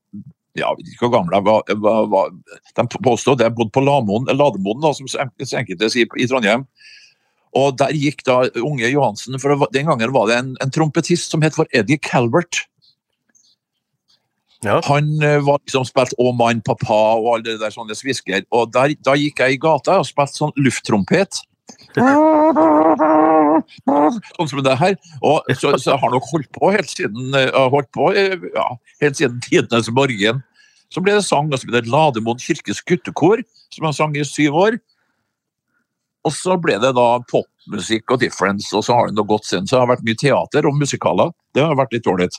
ja, 0.58 0.68
jeg 0.68 0.82
vet 0.82 0.90
ikke 0.92 1.06
hvor 1.06 1.14
gammel 1.14 1.36
jeg 1.38 1.46
var, 1.48 1.76
var, 1.86 2.08
var 2.12 2.32
De 2.76 3.04
påstod 3.06 3.40
det. 3.40 3.46
Jeg 3.48 3.56
bodde 3.56 3.72
på 3.72 3.86
Lamoen, 3.86 4.26
Lademoen, 4.34 4.82
da, 4.84 4.92
som 4.98 5.08
enkelte 5.62 5.92
sier, 5.94 6.18
i 6.20 6.28
Trondheim. 6.28 6.66
Og 7.56 7.78
der 7.80 7.94
gikk 7.96 8.26
da 8.28 8.42
unge 8.60 8.90
Johansen, 8.90 9.38
for 9.40 9.68
den 9.76 9.88
gangen 9.88 10.14
var 10.16 10.28
det 10.28 10.40
en, 10.40 10.52
en 10.64 10.74
trompetist 10.74 11.32
som 11.32 11.44
het 11.44 11.56
for 11.56 11.70
Eddie 11.76 12.00
Calvert. 12.00 12.66
Ja. 14.62 14.78
Han 14.86 15.22
eh, 15.26 15.40
var 15.42 15.58
liksom 15.64 15.88
spilt 15.90 16.14
Å 16.22 16.32
mann, 16.38 16.62
pappa 16.66 16.98
og 17.18 17.32
alle 17.34 17.48
det 17.48 17.62
der 17.64 17.74
sånne 17.74 17.98
svisker. 17.98 18.44
Og 18.54 18.70
der, 18.74 18.94
da 19.02 19.16
gikk 19.18 19.42
jeg 19.42 19.58
i 19.58 19.62
gata 19.62 20.00
og 20.02 20.10
spilte 20.10 20.38
sånn 20.38 20.54
lufttrompet. 20.62 21.42
Sånn 24.36 24.52
som 24.52 24.62
det 24.66 24.78
her. 24.80 24.96
Og 25.26 25.50
så, 25.58 25.74
så 25.82 25.98
har 25.98 26.14
nok 26.14 26.30
holdt 26.30 26.52
på 26.56 26.72
helt 26.76 26.92
siden 26.94 27.36
eh, 27.38 27.50
holdt 27.74 27.90
på, 27.96 28.12
eh, 28.14 28.38
ja, 28.54 28.68
helt 29.04 29.20
siden 29.20 29.42
tidenes 29.46 29.90
morgen. 29.94 30.44
Så 30.92 31.02
ble 31.04 31.16
det 31.16 31.26
sang, 31.26 31.50
og 31.50 31.66
ble 31.66 31.80
det 31.80 31.92
Lademoen 31.92 32.42
kirkes 32.42 32.84
guttekor, 32.84 33.44
som 33.72 33.88
jeg 33.88 33.98
sang 33.98 34.16
i 34.18 34.28
syv 34.28 34.58
år. 34.60 34.80
Og 36.28 36.34
så 36.36 36.58
ble 36.62 36.76
det 36.84 36.92
da 36.98 37.08
popmusikk 37.32 38.14
og 38.14 38.22
difference, 38.22 38.70
og 38.78 38.86
så 38.86 38.98
har 38.98 39.10
det 39.10 39.18
nå 39.18 39.26
gått 39.26 39.48
siden. 39.50 39.66
Så 39.66 39.78
det 39.78 39.84
har 39.86 39.94
vært 39.96 40.06
mye 40.06 40.20
teater 40.20 40.68
og 40.70 40.78
musikaler. 40.78 41.32
Det 41.56 41.64
har 41.66 41.80
vært 41.80 41.96
litt 41.96 42.10
ålreit. 42.12 42.38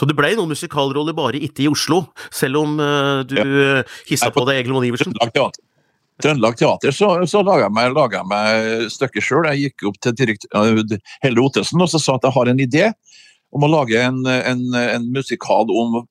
Så 0.00 0.08
det 0.08 0.16
ble 0.16 0.32
noen 0.32 0.48
musikalroller 0.48 1.12
bare 1.16 1.40
ikke 1.44 1.66
i 1.66 1.68
Oslo, 1.68 2.06
selv 2.32 2.62
om 2.62 2.78
uh, 2.80 3.20
du 3.28 3.36
ja. 3.36 3.82
hissa 4.08 4.30
på 4.32 4.46
deg 4.48 4.62
Egil 4.62 4.72
Mon 4.72 4.86
Iversen? 4.88 5.12
Trøndelag 6.20 6.56
Teater, 6.56 6.92
så, 6.92 7.12
så 7.28 7.40
laga 7.44 7.66
jeg 7.66 7.74
meg, 7.76 7.94
laget 7.96 8.26
meg 8.28 8.88
stykket 8.92 9.24
sjøl. 9.24 9.48
Jeg 9.52 9.70
gikk 9.70 9.86
opp 9.90 10.00
til 10.04 10.16
direktør 10.16 10.98
Helle 11.24 11.44
Ottesen 11.44 11.80
og 11.80 11.88
så 11.92 12.00
sa 12.00 12.16
at 12.18 12.26
jeg 12.28 12.36
har 12.36 12.50
en 12.50 12.60
idé 12.60 12.90
om 13.56 13.64
å 13.66 13.70
lage 13.70 13.98
en, 13.98 14.20
en, 14.30 14.60
en 14.78 15.06
musikal 15.14 15.70
om, 15.74 16.02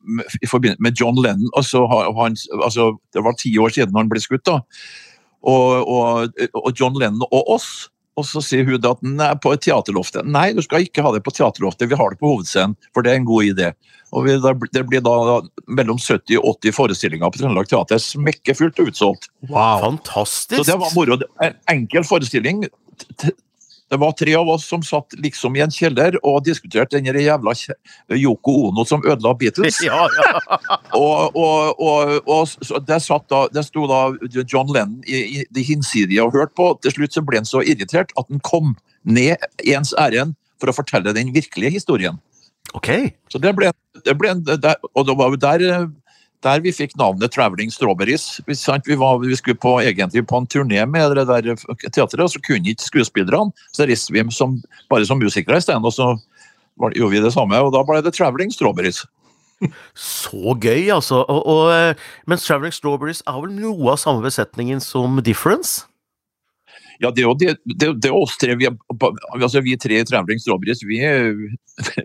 i 0.41 0.49
forbindelse 0.49 0.83
med 0.83 0.97
John 0.99 1.19
Lennon. 1.21 1.51
Og 1.55 1.65
så 1.65 1.85
har 1.87 2.09
han, 2.17 2.35
altså, 2.57 2.91
det 3.15 3.23
var 3.23 3.37
ti 3.39 3.53
år 3.61 3.71
siden 3.75 3.95
han 3.95 4.09
ble 4.11 4.21
skutt. 4.23 4.43
da, 4.49 4.59
og, 5.47 5.87
og, 5.87 6.41
og 6.59 6.73
John 6.75 6.99
Lennon 6.99 7.23
og 7.29 7.55
oss. 7.55 7.87
Og 8.19 8.27
så 8.27 8.41
sier 8.43 8.67
hun 8.67 8.75
at 8.79 9.03
den 9.03 9.21
er 9.23 9.37
på 9.39 9.53
teaterloftet. 9.55 10.27
Nei, 10.27 10.49
du 10.55 10.61
skal 10.65 10.83
ikke 10.85 11.05
ha 11.05 11.13
det 11.15 11.23
på 11.25 11.33
teaterloftet, 11.35 11.89
vi 11.91 11.99
har 11.99 12.13
det 12.13 12.19
på 12.19 12.33
hovedscenen. 12.33 12.75
For 12.95 13.05
det 13.05 13.13
er 13.13 13.21
en 13.21 13.29
god 13.29 13.51
idé. 13.53 13.71
Og 14.09 14.25
vi, 14.25 14.35
Det 14.73 14.83
blir 14.89 15.03
da 15.05 15.39
mellom 15.67 15.99
70 16.01 16.39
og 16.41 16.57
80 16.65 16.75
forestillinger 16.75 17.31
på 17.31 17.41
Trøndelag 17.41 17.69
Teater. 17.69 18.01
Smekkefullt 18.01 18.81
og 18.81 18.91
utsolgt. 18.91 19.29
Wow. 19.49 19.83
Fantastisk! 19.85 20.57
Så 20.57 20.65
det 20.71 20.79
var 20.81 20.95
moro. 20.97 21.19
En 21.45 21.57
enkel 21.69 22.07
forestilling. 22.07 22.65
Det 23.89 23.97
var 23.97 24.11
tre 24.13 24.35
av 24.37 24.49
oss 24.49 24.67
som 24.69 24.83
satt 24.85 25.15
liksom 25.17 25.55
i 25.57 25.63
en 25.65 25.71
kjeller 25.73 26.17
og 26.21 26.43
diskuterte 26.45 26.99
den 26.99 27.09
jævla 27.09 27.55
Yoko 28.13 28.53
Ono 28.67 28.85
som 28.85 29.01
ødela 29.05 29.33
Beatles. 29.37 29.81
Ja, 29.89 30.05
ja. 30.05 30.57
og, 30.99 31.35
og, 31.35 31.79
og, 31.81 32.13
og 32.27 32.85
der, 32.85 33.01
da, 33.31 33.41
der 33.53 33.65
sto 33.65 33.87
da 33.89 34.01
John 34.43 34.69
Lennon 34.69 34.99
i, 35.07 35.23
i 35.39 35.45
det 35.49 35.65
hinsidige 35.65 36.23
og 36.23 36.37
hørte 36.37 36.53
på. 36.57 36.71
Til 36.83 36.99
slutt 36.99 37.17
så 37.17 37.25
ble 37.25 37.41
han 37.41 37.49
så 37.49 37.63
irritert 37.65 38.13
at 38.19 38.29
han 38.29 38.43
kom 38.45 38.75
ned 39.03 39.41
ens 39.65 39.95
ærend 39.97 40.37
for 40.61 40.69
å 40.69 40.75
fortelle 40.75 41.15
den 41.15 41.33
virkelige 41.33 41.79
historien. 41.79 42.19
Ok. 42.77 42.91
Så 43.31 43.41
det 43.41 43.55
ble, 43.57 43.71
det 44.05 44.13
ble 44.19 44.35
Og 44.93 45.07
det 45.07 45.17
var 45.17 45.33
jo 45.33 45.41
der, 45.41 45.65
der 46.45 46.61
vi 46.63 46.71
fikk 46.71 46.95
navnet 46.99 47.33
Traveling 47.35 47.71
Strawberries. 47.73 48.39
Vi, 48.47 48.95
var, 48.95 49.19
vi 49.19 49.35
skulle 49.35 49.59
på, 49.59 49.75
egentlig 49.81 50.25
på 50.27 50.39
en 50.39 50.47
turné 50.47 50.85
med 50.87 51.15
det 51.17 51.27
der 51.27 51.55
teatret, 51.91 52.23
og 52.23 52.31
så 52.31 52.41
kunne 52.45 52.71
ikke 52.71 52.85
skuespillerne. 52.85 53.51
Så 53.75 53.87
reiste 53.89 54.15
vi 54.15 54.23
som, 54.31 54.59
bare 54.89 55.05
som 55.05 55.19
musikere 55.19 55.59
isteden, 55.59 55.85
og 55.85 55.93
så 55.93 56.13
var, 56.79 56.95
gjorde 56.95 57.17
vi 57.17 57.23
det 57.23 57.33
samme. 57.35 57.59
Og 57.59 57.73
da 57.75 57.83
ble 57.83 58.01
det 58.05 58.15
Traveling 58.15 58.53
Strawberries. 58.55 59.03
Så 59.95 60.55
gøy, 60.55 60.87
altså. 60.95 61.25
Og, 61.27 61.43
og, 61.45 61.95
mens 62.27 62.47
Traveling 62.47 62.73
Strawberries 62.73 63.23
er 63.27 63.41
vel 63.43 63.51
noe 63.59 63.91
av 63.91 63.99
samme 63.99 64.23
besetningen 64.23 64.79
som 64.83 65.19
Difference? 65.25 65.88
Ja, 66.99 67.11
det 67.15 67.23
det, 67.39 67.55
det, 67.63 67.93
det 68.03 68.11
oss 68.11 68.35
tre. 68.37 68.55
Vi, 68.59 68.67
altså 68.67 69.61
vi 69.63 69.77
tre 69.79 70.01
i 70.01 70.07
Traveling 70.07 70.41
Strawberries 70.43 70.83
vi, 70.83 70.99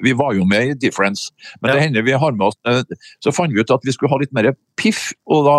vi, 0.04 0.12
var 0.14 0.37
jo 0.38 0.46
med 0.46 0.70
i 0.70 0.78
Difference. 0.87 1.33
Men 1.61 1.72
ja. 1.72 1.74
det 1.74 1.83
hender 1.88 2.07
vi 2.07 2.14
har 2.14 2.33
med 2.33 2.46
oss 2.52 2.94
Så 3.24 3.35
fant 3.35 3.54
vi 3.54 3.61
ut 3.61 3.74
at 3.74 3.85
vi 3.87 3.94
skulle 3.94 4.12
ha 4.12 4.20
litt 4.22 4.35
mer 4.37 4.52
piff, 4.78 5.11
og 5.26 5.48
da 5.48 5.59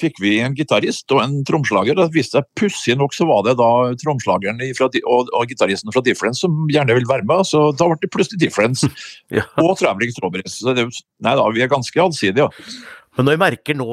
fikk 0.00 0.18
vi 0.18 0.34
en 0.42 0.56
gitarist 0.58 1.12
og 1.14 1.22
en 1.22 1.36
tromslager. 1.46 1.96
Det 1.96 2.08
viste 2.14 2.40
seg 2.40 2.48
pussig 2.58 2.96
nok 2.98 3.14
så 3.14 3.28
var 3.28 3.44
det 3.46 3.56
da 3.60 3.70
tromslageren 4.02 4.58
fra, 4.76 4.88
og, 4.90 5.30
og 5.30 5.50
gitaristen 5.50 5.94
fra 5.94 6.02
Difference 6.04 6.42
som 6.44 6.64
gjerne 6.72 6.96
vil 6.98 7.08
være 7.08 7.26
med. 7.28 7.46
Så 7.48 7.68
da 7.78 7.88
ble 7.88 8.00
det 8.02 8.10
plutselig 8.12 8.42
Difference 8.42 8.90
ja. 9.36 9.46
og 9.62 9.76
Traveling 9.80 10.12
Strawberries. 10.12 10.58
Så 10.60 10.74
det, 10.76 10.88
nei 11.24 11.36
da, 11.38 11.46
vi 11.54 11.64
er 11.64 11.72
ganske 11.72 12.04
allsidige. 12.08 12.50
Ja. 12.50 12.92
Men 13.14 13.28
når 13.28 13.36
jeg 13.36 13.42
merker 13.44 13.76
nå, 13.78 13.88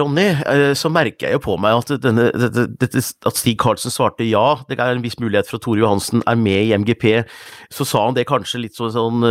Ronny, 0.00 0.26
så 0.78 0.88
merker 0.92 1.28
jeg 1.28 1.36
jo 1.36 1.42
på 1.44 1.56
meg 1.60 1.76
at, 1.82 1.92
denne, 2.00 2.30
at 2.32 3.36
Stig 3.36 3.58
Karlsen 3.60 3.92
svarte 3.92 4.24
ja, 4.24 4.62
det 4.68 4.78
er 4.78 4.94
en 4.94 5.02
viss 5.04 5.18
mulighet 5.20 5.50
for 5.50 5.60
at 5.60 5.64
Tore 5.66 5.82
Johansen 5.82 6.24
er 6.30 6.38
med 6.40 6.70
i 6.70 6.72
MGP. 6.80 7.04
Så 7.74 7.84
sa 7.88 8.06
han 8.06 8.16
det 8.16 8.24
kanskje 8.30 8.62
litt 8.62 8.78
sånn, 8.78 8.94
sånn 8.94 9.26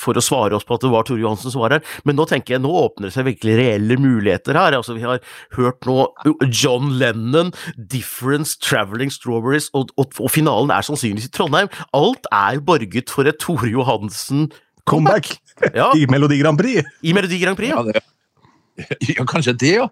for 0.00 0.18
å 0.18 0.24
svare 0.24 0.58
oss 0.58 0.66
på 0.68 0.76
at 0.76 0.84
det 0.84 0.92
var 0.92 1.06
Tore 1.08 1.22
Johansen 1.22 1.54
som 1.54 1.64
var 1.64 1.78
her. 1.78 1.86
Men 2.08 2.18
nå 2.20 2.26
tenker 2.28 2.56
jeg, 2.56 2.64
nå 2.64 2.72
åpner 2.82 3.08
det 3.08 3.16
seg 3.16 3.28
virkelig 3.30 3.56
reelle 3.60 3.96
muligheter 4.00 4.58
her. 4.58 4.76
Altså, 4.76 4.96
vi 4.98 5.06
har 5.06 5.22
hørt 5.56 5.88
nå 5.88 6.10
John 6.50 6.92
Lennon, 7.00 7.54
Difference, 7.76 8.58
Traveling 8.60 9.12
Strawberries, 9.14 9.70
og, 9.72 9.94
og, 9.96 10.12
og 10.20 10.32
finalen 10.34 10.74
er 10.74 10.84
sannsynligvis 10.84 11.30
i 11.30 11.32
Trondheim. 11.32 11.72
Alt 11.96 12.28
er 12.36 12.60
borget 12.60 13.12
for 13.12 13.28
et 13.28 13.40
Tore 13.40 13.72
Johansen 13.72 14.50
Comeback! 14.88 15.32
Ja. 15.74 15.92
I 15.94 16.06
Melodi 16.10 16.40
Grand 16.40 16.58
Prix! 16.58 16.82
I 17.06 17.12
Melodi 17.14 17.38
Grand 17.38 17.56
Prix, 17.56 17.70
ja. 17.70 17.84
ja, 17.86 17.92
det, 17.92 19.12
ja 19.14 19.24
kanskje 19.28 19.52
det, 19.60 19.74
ja. 19.76 19.84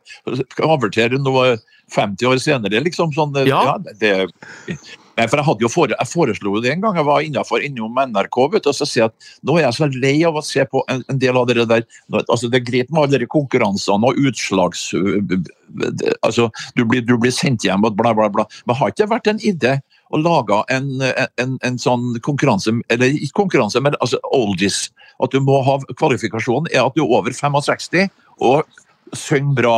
Avertere 0.66 1.20
noe 1.22 1.60
50 1.94 2.26
år 2.26 2.40
senere, 2.42 2.80
liksom. 2.82 3.12
Sånn, 3.14 3.36
ja. 3.46 3.60
ja 3.68 3.76
det, 4.00 4.14
Nei, 5.20 5.26
for 5.28 5.40
Jeg 5.40 5.46
hadde 5.46 5.64
jo 5.64 5.70
fore, 5.70 5.96
jeg 5.98 6.08
foreslo 6.08 6.54
det 6.64 6.72
en 6.72 6.82
gang 6.84 6.96
jeg 6.96 7.06
var 7.08 7.24
innenfor 7.24 7.64
innom 7.66 7.98
NRK. 7.98 8.38
vet 8.54 8.64
du, 8.64 8.70
og 8.70 8.76
så 8.78 8.88
sier 8.88 9.02
jeg 9.04 9.10
at 9.10 9.30
Nå 9.46 9.58
er 9.58 9.66
jeg 9.66 9.76
så 9.76 9.88
lei 9.92 10.14
av 10.26 10.38
å 10.38 10.44
se 10.44 10.64
på 10.64 10.82
en, 10.92 11.04
en 11.12 11.20
del 11.20 11.36
av 11.36 11.48
det 11.50 11.66
der 11.68 11.84
altså 12.22 12.48
Det 12.48 12.60
er 12.60 12.66
greit 12.66 12.90
med 12.90 13.02
alle 13.04 13.20
de 13.20 13.28
konkurransene 13.30 14.10
og 14.10 14.20
utslags... 14.30 14.88
altså, 16.26 16.48
du 16.74 16.84
blir, 16.88 17.04
du 17.04 17.16
blir 17.20 17.34
sendt 17.34 17.66
hjem 17.66 17.84
og 17.86 17.98
bla, 17.98 18.14
bla, 18.16 18.30
bla. 18.32 18.46
Men 18.64 18.80
har 18.80 18.92
ikke 18.92 19.04
det 19.04 19.12
vært 19.12 19.32
en 19.34 19.44
idé 19.52 19.76
å 20.10 20.18
laga 20.18 20.62
en, 20.74 20.90
en, 21.02 21.56
en, 21.62 21.78
sånn 21.78 22.18
konkurranse, 22.26 22.72
eller 22.90 23.14
ikke 23.14 23.42
konkurranse, 23.44 23.80
men 23.82 23.96
altså 24.02 24.18
oldies. 24.36 24.88
At 25.22 25.34
du 25.34 25.40
må 25.44 25.60
ha 25.66 25.76
kvalifikasjonen 25.92 26.70
er 26.72 26.82
at 26.86 26.96
du 26.96 27.04
er 27.04 27.14
over 27.18 27.34
65 27.36 28.08
og 28.40 28.64
synger 29.16 29.56
bra. 29.58 29.76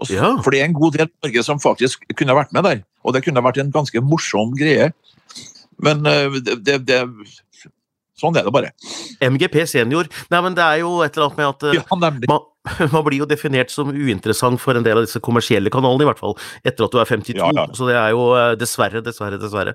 Og, 0.00 0.10
Ja. 0.10 0.32
For 0.42 0.50
det 0.50 0.62
er 0.62 0.70
en 0.70 0.78
god 0.78 0.96
del 0.98 1.10
Norge 1.22 1.44
som 1.46 1.60
faktisk 1.62 2.06
kunne 2.18 2.34
vært 2.34 2.52
med 2.52 2.64
der. 2.66 2.82
Og 3.04 3.14
det 3.14 3.24
kunne 3.26 3.42
vært 3.44 3.60
en 3.62 3.70
ganske 3.74 4.00
morsom 4.02 4.54
greie. 4.58 4.90
Men 5.82 6.06
eh, 6.06 6.40
det, 6.42 6.58
det, 6.64 6.78
det 6.86 7.02
Sånn 8.22 8.36
er 8.38 8.46
det 8.46 8.52
bare. 8.54 8.70
MGP 9.18 9.64
senior. 9.66 10.06
Nei, 10.30 10.40
men 10.44 10.54
det 10.54 10.62
er 10.62 10.82
jo 10.84 11.00
et 11.02 11.16
eller 11.16 11.26
annet 11.26 11.40
med 11.40 11.48
at 11.48 11.64
eh, 11.66 11.78
Ja, 11.80 11.84
man, 12.30 12.44
man 12.94 13.04
blir 13.06 13.22
jo 13.22 13.28
definert 13.28 13.72
som 13.74 13.90
uinteressant 13.90 14.60
for 14.62 14.78
en 14.78 14.84
del 14.86 15.00
av 15.00 15.06
disse 15.06 15.20
kommersielle 15.24 15.70
kanalene, 15.74 16.04
i 16.06 16.10
hvert 16.10 16.20
fall. 16.22 16.36
Etter 16.62 16.86
at 16.86 16.94
du 16.94 17.00
er 17.02 17.08
52. 17.10 17.38
Ja, 17.40 17.48
ja. 17.56 17.64
Så 17.74 17.88
det 17.88 17.96
er 17.98 18.12
jo 18.14 18.28
eh, 18.38 18.52
dessverre, 18.60 19.02
dessverre, 19.04 19.40
dessverre. 19.42 19.74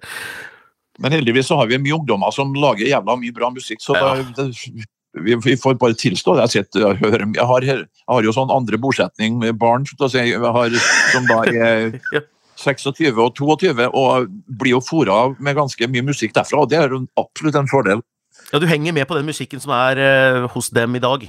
Men 1.03 1.13
heldigvis 1.13 1.49
så 1.51 1.57
har 1.59 1.67
vi 1.69 1.77
mye 1.81 1.97
ungdommer 1.99 2.31
som 2.33 2.55
lager 2.57 2.87
jævla 2.89 3.17
mye 3.19 3.35
bra 3.35 3.51
musikk. 3.53 3.83
så 3.83 3.97
Ja. 3.97 4.15
da, 4.15 4.47
det, 4.47 4.87
vi, 5.17 5.35
vi 5.43 5.57
får 5.57 5.77
bare 5.81 5.97
tilstå 5.97 6.35
det. 6.37 6.47
Jeg, 6.47 6.63
sitter, 6.63 6.85
jeg, 6.85 6.99
hører, 7.01 7.25
jeg, 7.35 7.45
har, 7.51 7.67
jeg 7.67 7.85
har 8.09 8.25
jo 8.25 8.33
sånn 8.35 8.53
andre 8.53 8.79
bosetning 8.81 9.37
med 9.41 9.57
barn 9.59 9.85
så 9.89 10.09
si, 10.13 10.23
har, 10.33 10.79
som 11.13 11.29
da 11.29 11.43
er 11.53 11.99
Ja. 12.15 12.23
26 12.57 13.19
og 13.21 13.35
22, 13.37 13.85
og 13.93 14.31
blir 14.57 14.71
jo 14.73 14.79
fora 14.81 15.27
med 15.37 15.53
ganske 15.59 15.87
mye 15.93 16.01
musikk 16.07 16.33
derfra. 16.33 16.63
og 16.63 16.71
Det 16.71 16.79
er 16.79 16.89
jo 16.89 17.03
absolutt 17.21 17.59
en 17.59 17.69
fordel. 17.69 18.01
Ja, 18.49 18.57
du 18.57 18.65
henger 18.65 18.95
med 18.97 19.05
på 19.09 19.13
den 19.17 19.27
musikken 19.29 19.61
som 19.61 19.75
er 19.75 19.99
eh, 20.01 20.47
hos 20.55 20.71
dem 20.73 20.95
i 20.97 21.03
dag. 21.03 21.27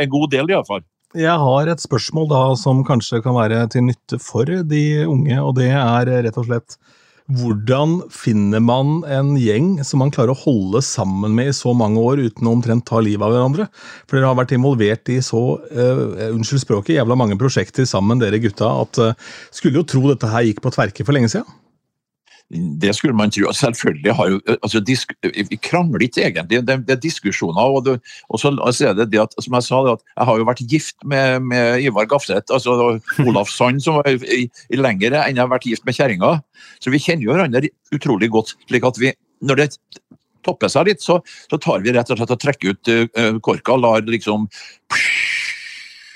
En 0.00 0.12
god 0.12 0.34
del, 0.34 0.50
iallfall. 0.52 0.84
Jeg 1.14 1.38
har 1.38 1.70
et 1.70 1.82
spørsmål 1.82 2.26
da 2.32 2.42
som 2.58 2.82
kanskje 2.86 3.22
kan 3.22 3.36
være 3.36 3.62
til 3.70 3.86
nytte 3.86 4.18
for 4.22 4.50
de 4.50 4.84
unge, 5.06 5.38
og 5.38 5.54
det 5.60 5.70
er 5.70 6.10
rett 6.26 6.38
og 6.40 6.48
slett 6.48 6.78
hvordan 7.32 8.02
finner 8.12 8.60
man 8.60 8.98
en 9.08 9.30
gjeng 9.40 9.78
som 9.86 10.02
man 10.02 10.10
klarer 10.12 10.34
å 10.34 10.40
holde 10.42 10.82
sammen 10.84 11.32
med 11.32 11.48
i 11.48 11.56
så 11.56 11.72
mange 11.72 12.02
år 12.02 12.20
uten 12.20 12.44
å 12.44 12.52
omtrent 12.52 12.84
ta 12.84 13.00
livet 13.00 13.24
av 13.24 13.32
hverandre? 13.32 13.68
For 14.04 14.18
dere 14.18 14.28
har 14.28 14.36
vært 14.42 14.52
involvert 14.52 15.08
i 15.08 15.22
så 15.24 15.40
uh, 15.56 16.02
unnskyld 16.34 16.66
språket, 16.66 16.98
jævla 16.98 17.16
mange 17.16 17.38
prosjekter 17.40 17.88
sammen, 17.88 18.20
dere 18.20 18.42
gutta, 18.44 18.68
at 18.84 19.00
uh, 19.00 19.32
skulle 19.54 19.80
jo 19.80 19.88
tro 19.88 20.04
dette 20.10 20.28
her 20.28 20.44
gikk 20.50 20.60
på 20.66 20.74
tverke 20.74 21.06
for 21.06 21.16
lenge 21.16 21.32
siden? 21.32 21.48
Det 22.50 22.92
skulle 22.94 23.16
man 23.16 23.30
tro. 23.32 23.52
Selvfølgelig 23.52 24.12
har 24.14 24.28
jo 24.28 24.40
altså, 24.62 24.80
Vi 25.50 25.56
krangler 25.56 26.02
ikke 26.02 26.22
egentlig, 26.22 26.66
det, 26.66 26.76
det 26.86 26.92
er 26.92 27.00
diskusjoner. 27.00 27.60
Og, 27.60 27.84
det, 27.84 28.00
og 28.28 28.40
så 28.40 28.52
er 28.88 28.92
det 28.92 29.10
det 29.12 29.20
at, 29.20 29.34
som 29.40 29.54
jeg 29.54 29.62
sa, 29.62 29.80
at 29.92 30.04
jeg 30.16 30.26
har 30.28 30.38
jo 30.38 30.48
vært 30.48 30.64
gift 30.70 30.96
med, 31.04 31.40
med 31.40 31.80
Ivar 31.82 32.04
Gafseth. 32.04 32.52
altså 32.52 33.00
Olaf 33.26 33.48
Sand, 33.48 33.80
som 33.80 33.94
var 33.94 34.08
i, 34.08 34.44
i 34.70 34.76
lengre 34.76 35.24
enn 35.24 35.36
jeg 35.36 35.42
har 35.42 35.50
vært 35.50 35.66
gift 35.66 35.86
med 35.86 35.96
kjerringa. 35.96 36.36
Så 36.80 36.92
vi 36.92 37.02
kjenner 37.02 37.24
jo 37.24 37.32
hverandre 37.32 37.72
utrolig 37.94 38.30
godt. 38.30 38.54
slik 38.68 38.84
at 38.84 39.00
vi, 39.00 39.14
når 39.40 39.62
det 39.62 39.70
topper 40.44 40.68
seg 40.68 40.90
litt, 40.90 41.02
så, 41.02 41.18
så 41.50 41.58
tar 41.58 41.82
vi 41.82 41.94
rett 41.96 42.10
og 42.12 42.20
slett 42.20 42.36
og 42.36 42.40
trekker 42.40 42.74
ut 42.74 42.92
uh, 42.92 43.38
korka. 43.40 43.76
lar 43.80 44.04
liksom 44.04 44.46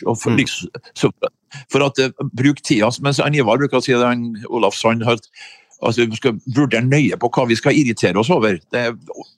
for, 0.04 0.30
mm. 0.30 0.36
liksom, 0.38 1.12
for 1.72 1.86
at 1.88 1.98
uh, 2.04 2.26
Bruk 2.36 2.60
tida, 2.62 2.90
mens 3.02 3.18
Ivar 3.18 3.58
bruker 3.58 3.80
å 3.80 3.84
si 3.84 3.96
det, 3.96 4.04
han, 4.04 4.34
Olaf 4.52 4.76
Sand 4.78 5.06
har 5.08 5.18
altså, 5.82 6.06
Vi 6.08 6.16
skal 6.16 6.40
vurdere 6.56 6.84
nøye 6.86 7.18
på 7.20 7.30
hva 7.34 7.46
vi 7.48 7.58
skal 7.58 7.76
irritere 7.76 8.18
oss 8.18 8.30
over. 8.34 8.58
Det, 8.72 8.84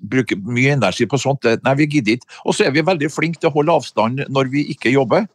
bruker 0.00 0.40
mye 0.40 0.76
energi 0.76 1.06
på 1.06 1.20
sånt. 1.20 1.46
Nei, 1.64 1.74
vi 1.78 1.88
gidder 1.96 2.18
ikke. 2.18 2.30
Og 2.44 2.56
så 2.56 2.66
er 2.66 2.74
vi 2.74 2.86
veldig 2.86 3.10
flinke 3.12 3.40
til 3.40 3.50
å 3.50 3.56
holde 3.58 3.76
avstand 3.80 4.24
når 4.28 4.50
vi 4.52 4.66
ikke 4.74 4.94
jobber. 4.94 5.28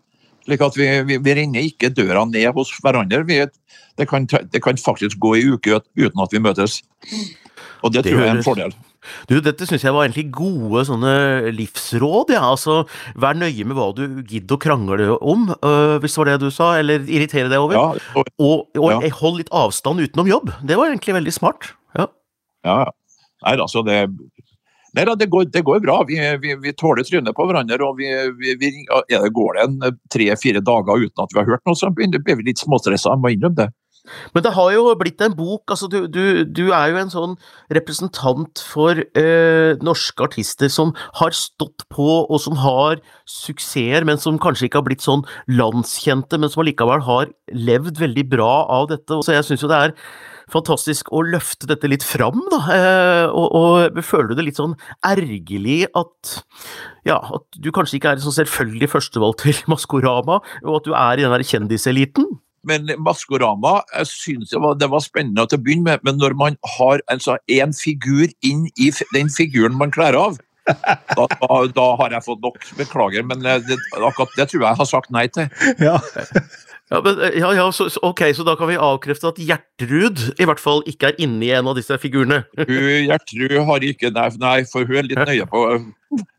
Slik 0.45 0.61
at 0.61 0.77
vi, 0.77 0.87
vi, 1.09 1.17
vi 1.25 1.33
renner 1.37 1.65
ikke 1.65 1.89
døra 1.93 2.25
ned 2.29 2.51
hos 2.53 2.73
hverandre. 2.83 3.23
Vi, 3.25 3.39
det, 3.97 4.07
kan, 4.09 4.27
det, 4.29 4.61
kan, 4.61 4.77
faktisk 4.77 5.17
gå 5.21 5.35
ei 5.39 5.47
uke 5.55 5.79
uten 5.97 6.21
at 6.21 6.35
vi 6.35 6.41
møtes. 6.43 6.81
Og 7.85 7.93
det, 7.93 8.01
det 8.01 8.11
tror 8.11 8.23
jeg 8.23 8.31
er 8.31 8.39
en 8.39 8.45
fordel. 8.45 8.75
Du, 9.29 9.35
dette 9.45 9.67
syns 9.69 9.83
jeg 9.85 9.93
var 9.93 10.07
egentlig 10.07 10.31
gode 10.33 10.81
sånne 10.87 11.13
livsråd, 11.53 12.33
ja. 12.33 12.41
Altså, 12.49 12.79
vær 13.21 13.37
nøye 13.37 13.67
med 13.67 13.77
hva 13.77 13.91
du 13.93 14.03
gidder 14.25 14.57
å 14.57 14.61
krangle 14.61 15.09
om, 15.19 15.51
øh, 15.53 15.97
hvis 16.01 16.15
det 16.15 16.21
var 16.23 16.31
det 16.31 16.37
du 16.41 16.49
sa, 16.53 16.71
eller 16.81 17.05
irritere 17.05 17.51
deg 17.51 17.61
over. 17.61 17.77
Ja, 17.77 18.07
og, 18.17 18.31
og, 18.41 18.81
og 18.81 18.95
ja. 18.95 19.13
hold 19.21 19.41
litt 19.43 19.53
avstand 19.53 20.01
utenom 20.01 20.31
jobb. 20.31 20.55
Det 20.65 20.79
var 20.79 20.89
egentlig 20.89 21.19
veldig 21.19 21.35
smart. 21.35 21.69
Ja. 21.97 22.09
ja. 22.65 22.79
Nei, 23.45 23.59
altså, 23.59 23.85
det 23.85 24.07
Nei 24.95 25.03
det 25.19 25.25
går, 25.27 25.49
det 25.51 25.59
går 25.67 25.81
bra. 25.83 25.97
Vi, 26.07 26.15
vi, 26.39 26.53
vi 26.63 26.71
tåler 26.79 27.03
trynet 27.03 27.35
på 27.35 27.45
hverandre. 27.49 27.75
og 27.83 27.97
vi, 27.99 28.07
vi 28.55 28.69
Går 28.87 29.57
det 29.57 29.65
en 29.65 29.97
tre-fire 30.13 30.61
dager 30.63 31.03
uten 31.03 31.23
at 31.25 31.33
vi 31.35 31.41
har 31.41 31.49
hørt 31.49 31.65
noe, 31.67 31.75
så 31.75 31.89
blir 31.91 32.15
vi 32.15 32.45
litt 32.47 32.63
småstressa. 32.63 33.11
Jeg 33.11 33.19
må 33.19 33.33
innrømme 33.33 33.59
det. 33.59 33.67
Men 34.35 34.45
det 34.45 34.53
har 34.55 34.71
jo 34.75 34.93
blitt 34.99 35.21
en 35.25 35.35
bok. 35.37 35.63
altså 35.71 35.89
Du, 35.91 36.05
du, 36.07 36.43
du 36.45 36.63
er 36.69 36.91
jo 36.91 36.99
en 37.01 37.13
sånn 37.13 37.35
representant 37.73 38.61
for 38.65 39.01
eh, 39.17 39.75
norske 39.85 40.25
artister 40.25 40.71
som 40.71 40.93
har 41.21 41.35
stått 41.35 41.87
på, 41.93 42.09
og 42.25 42.39
som 42.41 42.59
har 42.63 43.01
suksesser, 43.29 44.05
men 44.07 44.21
som 44.21 44.39
kanskje 44.41 44.69
ikke 44.69 44.81
har 44.81 44.87
blitt 44.87 45.05
sånn 45.05 45.25
landskjente, 45.51 46.39
men 46.39 46.51
som 46.51 46.63
allikevel 46.63 47.03
har 47.05 47.33
levd 47.51 47.99
veldig 48.01 48.29
bra 48.31 48.53
av 48.79 48.89
dette. 48.93 49.21
Så 49.25 49.35
jeg 49.35 49.47
syns 49.47 49.65
jo 49.65 49.71
det 49.71 49.81
er 49.87 49.97
fantastisk 50.51 51.09
å 51.15 51.23
løfte 51.25 51.69
dette 51.69 51.89
litt 51.89 52.05
fram, 52.05 52.41
da. 52.51 52.59
Eh, 52.75 53.25
og, 53.29 53.47
og, 53.57 54.01
føler 54.05 54.31
du 54.31 54.39
det 54.39 54.47
litt 54.49 54.61
sånn 54.61 54.75
ergerlig 55.05 55.85
at 55.97 56.35
ja, 57.07 57.17
at 57.17 57.45
du 57.61 57.71
kanskje 57.73 57.99
ikke 57.99 58.13
er 58.13 58.19
en 58.19 58.25
sånn 58.25 58.39
selvfølgelig 58.39 58.91
førstevalg 58.93 59.39
til 59.41 59.61
Maskorama, 59.71 60.41
og 60.65 60.79
at 60.79 60.89
du 60.89 60.93
er 60.93 61.19
i 61.21 61.25
den 61.25 61.33
der 61.33 61.45
kjendiseliten? 61.45 62.29
Men 62.65 62.89
Maskorama 63.05 63.79
jeg 63.93 64.09
synes 64.11 64.53
det 64.53 64.61
var, 64.61 64.75
det 64.79 64.89
var 64.91 65.03
spennende 65.03 65.45
til 65.49 65.59
å 65.59 65.65
begynne 65.65 65.89
med, 65.91 66.03
men 66.07 66.19
når 66.21 66.35
man 66.39 66.59
har 66.77 67.03
altså, 67.11 67.37
en 67.51 67.75
figur 67.77 68.27
inn 68.45 68.67
i 68.81 68.91
den 69.13 69.31
figuren 69.33 69.77
man 69.77 69.93
kler 69.95 70.17
av, 70.17 70.39
da, 70.65 71.25
da, 71.29 71.57
da, 71.69 71.87
har 71.99 72.15
jeg 72.15 72.25
fått 72.25 72.41
nok. 72.41 72.55
Beklager, 72.79 73.25
men 73.27 73.43
det, 73.45 73.77
akkurat 73.93 74.31
det 74.37 74.47
tror 74.49 74.63
jeg 74.63 74.69
jeg 74.71 74.79
har 74.81 74.89
sagt 74.89 75.11
nei 75.13 75.27
til. 75.29 75.51
Ja. 75.81 75.99
Ja, 76.93 76.99
men, 77.01 77.17
ja, 77.33 77.47
ja 77.57 77.63
så, 77.73 77.87
ok, 78.05 78.19
så 78.37 78.43
da 78.45 78.53
kan 78.59 78.69
vi 78.69 78.75
avkrefte 78.77 79.31
at 79.31 79.39
Gjertrud 79.41 80.19
i 80.37 80.45
hvert 80.45 80.61
fall 80.61 80.83
ikke 80.85 81.09
er 81.09 81.15
inni 81.17 81.49
en 81.57 81.65
av 81.71 81.73
disse 81.79 81.97
figurene? 81.97 82.43
Hun, 82.59 83.07
Gjertrud 83.07 83.55
har 83.71 83.85
ikke 83.89 84.11
Nei, 84.13 84.27
nei 84.43 84.59
for 84.69 84.85
hun 84.85 84.99
er 85.01 85.07
litt 85.09 85.17
nøye 85.31 85.47
på 85.49 85.63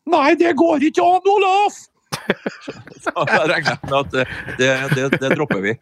Nei, 0.06 0.28
det 0.38 0.54
går 0.54 0.86
ikke 0.86 1.02
an, 1.02 1.26
Olaf! 1.34 1.80
Så 3.02 3.12
da 3.14 3.44
regner 3.46 3.78
med 3.82 3.94
at 4.00 4.12
det, 4.58 4.72
det, 4.94 5.06
det, 5.20 5.30
dropper 5.36 5.62
vi. 5.62 5.76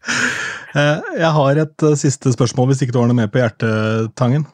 Eh, 0.75 1.09
jeg 1.21 1.31
har 1.39 1.59
et 1.65 1.85
eh, 1.87 1.97
siste 1.99 2.33
spørsmål, 2.35 2.71
hvis 2.71 2.85
ikke 2.85 2.95
du 2.95 3.01
har 3.01 3.09
noe 3.09 3.17
med 3.17 3.33
på 3.33 3.41
hjertetangen. 3.41 4.45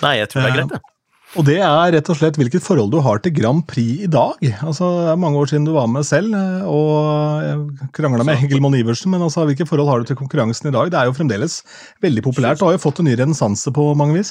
Nei, 0.00 0.18
jeg 0.20 0.30
tror 0.32 0.44
det 0.44 0.50
er 0.50 0.58
greit, 0.58 0.74
det. 0.74 0.80
Eh, 0.80 0.90
og 1.34 1.46
det 1.48 1.56
er 1.66 1.92
rett 1.96 2.08
og 2.12 2.18
slett 2.20 2.36
hvilket 2.38 2.62
forhold 2.62 2.92
du 2.92 3.00
har 3.02 3.18
til 3.18 3.34
Grand 3.34 3.64
Prix 3.66 4.04
i 4.06 4.10
dag. 4.10 4.38
Altså, 4.62 4.86
Det 5.02 5.08
er 5.10 5.22
mange 5.24 5.40
år 5.40 5.50
siden 5.50 5.64
du 5.66 5.72
var 5.74 5.88
med 5.90 6.06
selv 6.06 6.36
og 6.70 7.88
krangla 7.96 8.22
med 8.28 8.54
Monn 8.62 8.76
Iversen, 8.78 9.10
men 9.10 9.24
altså, 9.26 9.42
hvilke 9.48 9.66
forhold 9.66 9.90
har 9.90 9.98
du 9.98 10.12
til 10.12 10.20
konkurransen 10.20 10.70
i 10.70 10.74
dag? 10.76 10.92
Det 10.94 11.00
er 11.00 11.10
jo 11.10 11.16
fremdeles 11.16 11.58
veldig 12.04 12.22
populært 12.22 12.62
og 12.62 12.70
har 12.70 12.78
jo 12.78 12.84
fått 12.84 13.02
en 13.02 13.10
ny 13.10 13.16
renessanse 13.18 13.74
på 13.74 13.88
mange 13.98 14.20
vis. 14.20 14.30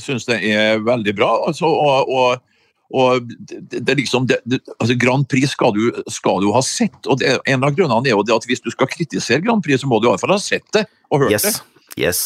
Jeg 0.00 0.06
syns 0.06 0.24
det 0.30 0.40
er 0.48 0.80
veldig 0.80 1.12
bra. 1.20 1.34
Altså, 1.50 1.68
og, 1.68 2.08
og 2.08 2.40
og 2.92 3.30
det, 3.48 3.80
det 3.86 3.96
liksom, 4.02 4.26
det, 4.28 4.42
altså 4.78 4.96
Grand 5.00 5.24
Prix 5.28 5.54
skal 5.56 5.72
du, 5.76 6.02
skal 6.12 6.42
du, 6.44 6.50
ha 6.52 6.62
sett. 6.66 6.98
og 7.06 7.20
det, 7.22 7.38
En 7.48 7.64
av 7.64 7.74
grunnene 7.76 8.10
er 8.10 8.16
jo 8.16 8.24
det 8.26 8.36
at 8.36 8.46
hvis 8.48 8.62
du 8.64 8.70
skal 8.74 8.90
kritisere 8.90 9.42
Grand 9.44 9.64
Prix, 9.64 9.80
så 9.82 9.88
må 9.90 10.00
du 10.00 10.08
i 10.08 10.12
hvert 10.12 10.22
fall 10.22 10.36
ha 10.36 10.40
sett 10.42 10.66
det 10.76 10.84
og 11.10 11.24
hørt 11.24 11.36
yes. 11.36 11.48
det. 11.48 11.54
Yes. 12.00 12.22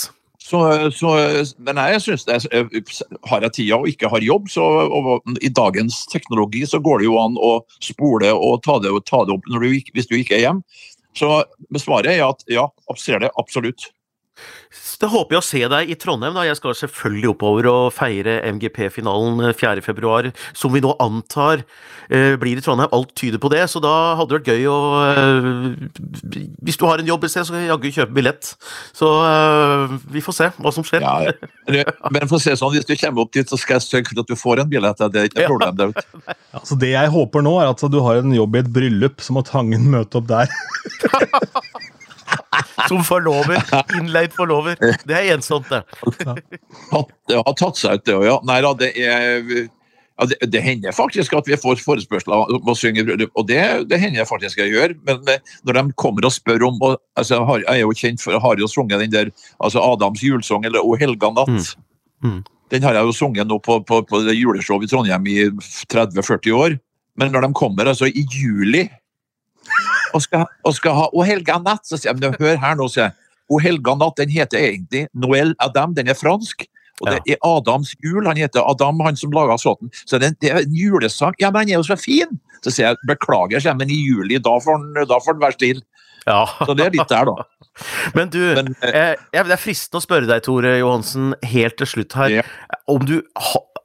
Så, 0.47 0.61
så, 0.95 1.13
men 1.59 1.79
jeg 1.91 2.03
synes 2.05 2.25
det, 2.25 2.37
Har 3.27 3.43
jeg 3.43 3.53
tida 3.57 3.81
og 3.81 3.89
ikke 3.91 4.11
har 4.13 4.23
jobb, 4.23 4.51
så 4.51 4.63
og 4.63 5.39
i 5.43 5.51
dagens 5.51 6.05
teknologi 6.13 6.63
så 6.71 6.79
går 6.79 7.03
det 7.03 7.09
jo 7.09 7.17
an 7.19 7.39
å 7.39 7.57
spole 7.83 8.31
og 8.31 8.63
ta 8.63 8.79
det, 8.83 8.93
ta 9.11 9.25
det 9.27 9.35
opp 9.35 9.49
du, 9.51 9.59
hvis 9.67 10.07
du 10.07 10.15
ikke 10.19 10.39
er 10.39 10.45
hjemme. 10.45 10.63
Så 11.17 11.31
svaret 11.81 12.13
er 12.13 12.27
at 12.27 12.45
ja, 12.53 12.69
ser 13.01 13.25
det 13.25 13.33
absolutt. 13.41 13.89
Da 15.01 15.09
håper 15.13 15.37
jeg 15.37 15.43
å 15.43 15.45
se 15.45 15.61
deg 15.73 15.91
i 15.93 15.97
Trondheim. 16.01 16.35
da. 16.37 16.45
Jeg 16.47 16.57
skal 16.59 16.77
selvfølgelig 16.77 17.33
oppover 17.35 17.69
og 17.69 17.93
feire 17.93 18.39
MGP-finalen 18.49 19.53
4.2, 19.57 20.31
eh, 20.31 20.47
som 20.57 20.73
vi 20.73 20.81
nå 20.85 20.95
antar 21.03 21.65
eh, 22.09 22.37
blir 22.41 22.57
i 22.57 22.65
Trondheim. 22.65 22.93
Alt 22.97 23.13
tyder 23.19 23.41
på 23.43 23.51
det, 23.53 23.65
så 23.73 23.83
da 23.85 23.93
hadde 24.17 24.33
det 24.33 24.39
vært 24.39 24.51
gøy 24.55 24.69
å 24.73 24.79
eh, 25.11 26.47
Hvis 26.65 26.81
du 26.81 26.87
har 26.89 27.03
en 27.03 27.11
jobb 27.11 27.27
et 27.27 27.35
sted, 27.35 27.49
så 27.49 27.57
kan 27.57 27.65
jeg 27.65 27.73
jaggu 27.73 27.89
kjøpe 27.99 28.17
billett. 28.17 28.53
Så 28.97 29.11
eh, 29.27 29.97
vi 30.17 30.25
får 30.25 30.39
se 30.39 30.51
hva 30.57 30.73
som 30.73 30.87
skjer. 30.87 31.05
Ja, 31.05 31.35
men 32.15 32.25
for 32.29 32.39
å 32.39 32.43
se 32.43 32.57
sånn, 32.57 32.73
hvis 32.77 32.89
du 32.89 32.95
kommer 32.97 33.27
opp 33.27 33.35
dit, 33.37 33.49
så 33.49 33.61
skal 33.61 33.81
jeg 33.81 33.89
sørge 33.89 34.13
for 34.15 34.25
at 34.25 34.33
du 34.33 34.39
får 34.39 34.65
en 34.65 34.73
billett. 34.73 35.05
Det 35.13 35.23
er 35.23 35.31
ikke 35.31 35.45
noe 35.45 35.53
problem. 35.57 35.93
Det. 35.97 36.07
Altså, 36.57 36.73
det 36.81 36.89
jeg 36.89 37.11
håper 37.13 37.43
nå, 37.45 37.51
er 37.61 37.69
at 37.69 37.83
du 37.93 37.99
har 38.01 38.23
en 38.23 38.33
jobb 38.33 38.57
i 38.57 38.63
et 38.63 38.71
bryllup, 38.73 39.21
så 39.21 39.35
må 39.37 39.43
Tangen 39.45 39.91
møte 39.93 40.23
opp 40.23 40.31
der. 40.31 40.49
Som 42.89 43.05
forlover. 43.05 43.63
Innleid 43.97 44.35
forlover. 44.37 44.77
Det 44.81 45.17
er 45.17 45.33
ensomt, 45.37 45.71
det. 45.71 45.83
Det 47.29 47.39
har 47.39 47.57
tatt 47.57 47.81
seg 47.81 48.01
ut, 48.01 48.05
det 48.07 48.17
òg, 48.19 48.27
ja. 48.29 48.37
Nei 48.47 48.61
da, 48.65 48.75
det 48.77 48.93
er 49.01 49.69
ja, 50.17 50.25
det, 50.25 50.37
det, 50.49 50.61
hender 50.65 50.95
faktisk 50.97 51.35
at 51.37 51.49
vi 51.49 51.59
får 51.61 51.83
forespørsler 51.85 52.53
om 52.57 52.71
å 52.73 52.75
synge 52.79 53.05
bryllup, 53.05 53.33
og 53.37 53.49
det, 53.51 53.61
det, 53.91 53.99
hender 54.01 54.23
jeg 54.23 54.29
faktisk 54.31 54.61
jeg 54.63 54.73
gjør. 54.73 54.95
Men 55.05 55.21
eh, 55.29 55.55
når 55.69 55.77
de 55.77 55.83
kommer 56.01 56.25
og 56.25 56.33
spør 56.33 56.65
om 56.71 56.79
og, 56.81 56.97
altså, 57.21 57.43
Jeg 57.61 57.75
er 57.75 57.83
jo 57.83 57.97
kjent 57.97 58.25
for 58.25 58.41
har 58.41 58.61
jo 58.61 58.69
sunget 58.71 59.05
den 59.05 59.13
der 59.13 59.33
altså 59.61 59.85
Adams 59.85 60.25
julesang, 60.25 60.65
eller 60.65 60.85
O 60.85 60.97
helga 60.97 61.33
natt. 61.37 61.53
Mm. 61.53 61.83
Mm. 62.25 62.41
Den 62.73 62.83
har 62.83 62.97
jeg 62.97 63.09
jo 63.11 63.13
sunget 63.15 63.49
nå 63.51 63.61
på, 63.63 63.79
på, 63.87 64.01
på 64.09 64.23
juleshow 64.33 64.83
i 64.83 64.89
Trondheim 64.89 65.29
i 65.29 65.51
30-40 65.93 66.57
år. 66.57 66.79
Men 67.17 67.33
når 67.33 67.47
de 67.47 67.53
kommer 67.57 67.93
altså 67.93 68.09
i 68.09 68.25
juli 68.33 68.87
og 70.17 70.25
skal, 70.25 70.47
og 70.67 70.77
skal 70.77 70.97
ha 70.97 71.09
O 71.13 71.25
helga 71.27 71.59
natt. 71.63 71.85
Så 71.87 71.99
sier 71.99 72.13
jeg, 72.13 72.21
men 72.21 72.37
hør 72.41 72.59
her 72.63 72.79
nå, 72.79 72.89
sier 72.93 73.09
jeg. 73.09 73.19
O 73.53 73.61
helga 73.63 73.95
natt 73.99 74.19
den 74.19 74.33
heter 74.35 74.59
egentlig 74.59 75.07
Noël 75.15 75.55
Adam, 75.63 75.95
den 75.95 76.11
er 76.11 76.19
fransk. 76.19 76.67
Og 77.05 77.11
det 77.13 77.35
er 77.35 77.41
Adams 77.45 77.93
jul. 78.01 78.25
Han 78.25 78.39
heter 78.41 78.65
Adam, 78.65 79.03
han 79.05 79.19
som 79.21 79.35
laga 79.37 79.59
sånn. 79.61 79.93
Så 80.09 80.21
det, 80.23 80.33
det 80.41 80.53
er 80.53 80.63
en 80.63 80.77
julesang. 80.77 81.37
Ja, 81.43 81.51
men 81.53 81.67
han 81.67 81.75
er 81.75 81.81
jo 81.81 81.89
så 81.91 81.99
fin! 82.01 82.39
Så 82.65 82.73
sier 82.73 82.89
jeg 82.89 83.09
beklager, 83.09 83.61
sier 83.61 83.75
jeg, 83.75 83.81
men 83.83 83.93
i 83.93 83.99
juli, 84.01 84.41
da 84.43 84.57
får 84.65 84.81
han 84.81 85.43
være 85.45 85.57
stille. 85.59 85.85
Ja. 86.27 86.41
Så 86.59 86.75
det 86.75 86.89
er 86.89 86.97
litt 86.97 87.13
der, 87.13 87.29
da. 87.29 87.45
Men 88.17 88.31
du, 88.33 88.41
men, 88.57 88.73
eh, 88.89 89.13
det 89.37 89.53
er 89.53 89.61
fristende 89.61 90.01
å 90.01 90.03
spørre 90.03 90.27
deg, 90.27 90.41
Tore 90.43 90.73
Johansen, 90.79 91.35
helt 91.45 91.77
til 91.77 91.91
slutt 91.91 92.17
her, 92.17 92.33
ja. 92.41 92.45
om 92.89 93.05
du 93.05 93.19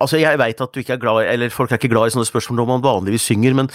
Altså, 0.01 0.19
jeg 0.21 0.39
veit 0.41 0.61
at 0.63 0.73
du 0.73 0.81
ikke 0.81 0.95
er 0.97 1.01
glad 1.01 1.25
eller 1.31 1.53
folk 1.53 1.71
er 1.71 1.79
ikke 1.79 1.91
glad 1.93 2.09
i 2.09 2.15
sånne 2.15 2.27
spørsmål 2.27 2.61
når 2.61 2.69
man 2.71 2.85
vanligvis 2.85 3.27
synger, 3.31 3.55
men 3.57 3.69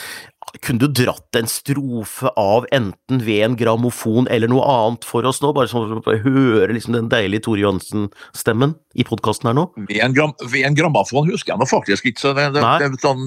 kunne 0.65 0.83
du 0.83 0.89
dratt 1.03 1.39
en 1.39 1.49
strofe 1.51 2.31
av 2.41 2.67
enten 2.75 3.23
ved 3.27 3.45
en 3.47 3.57
grammofon 3.59 4.29
eller 4.33 4.51
noe 4.51 4.65
annet 4.71 5.07
for 5.07 5.27
oss 5.29 5.43
nå, 5.43 5.53
bare 5.57 5.71
sånn 5.71 6.01
vi 6.07 6.19
hører 6.25 6.75
liksom 6.77 6.97
den 6.97 7.11
deilige 7.13 7.47
Tore 7.47 7.63
Johansen-stemmen 7.65 8.77
i 8.95 9.07
podkasten 9.07 9.51
her 9.51 9.59
nå? 9.59 9.69
Ved 9.89 10.03
en, 10.05 10.17
gram, 10.17 10.35
ved 10.47 10.69
en 10.69 10.79
grammofon 10.79 11.31
husker 11.33 11.55
jeg 11.55 11.63
nå 11.63 11.71
faktisk 11.71 12.11
ikke, 12.11 12.23
så 12.23 12.35
det, 12.37 12.51
det, 12.57 12.65
det, 12.83 12.93
sånn, 13.03 13.27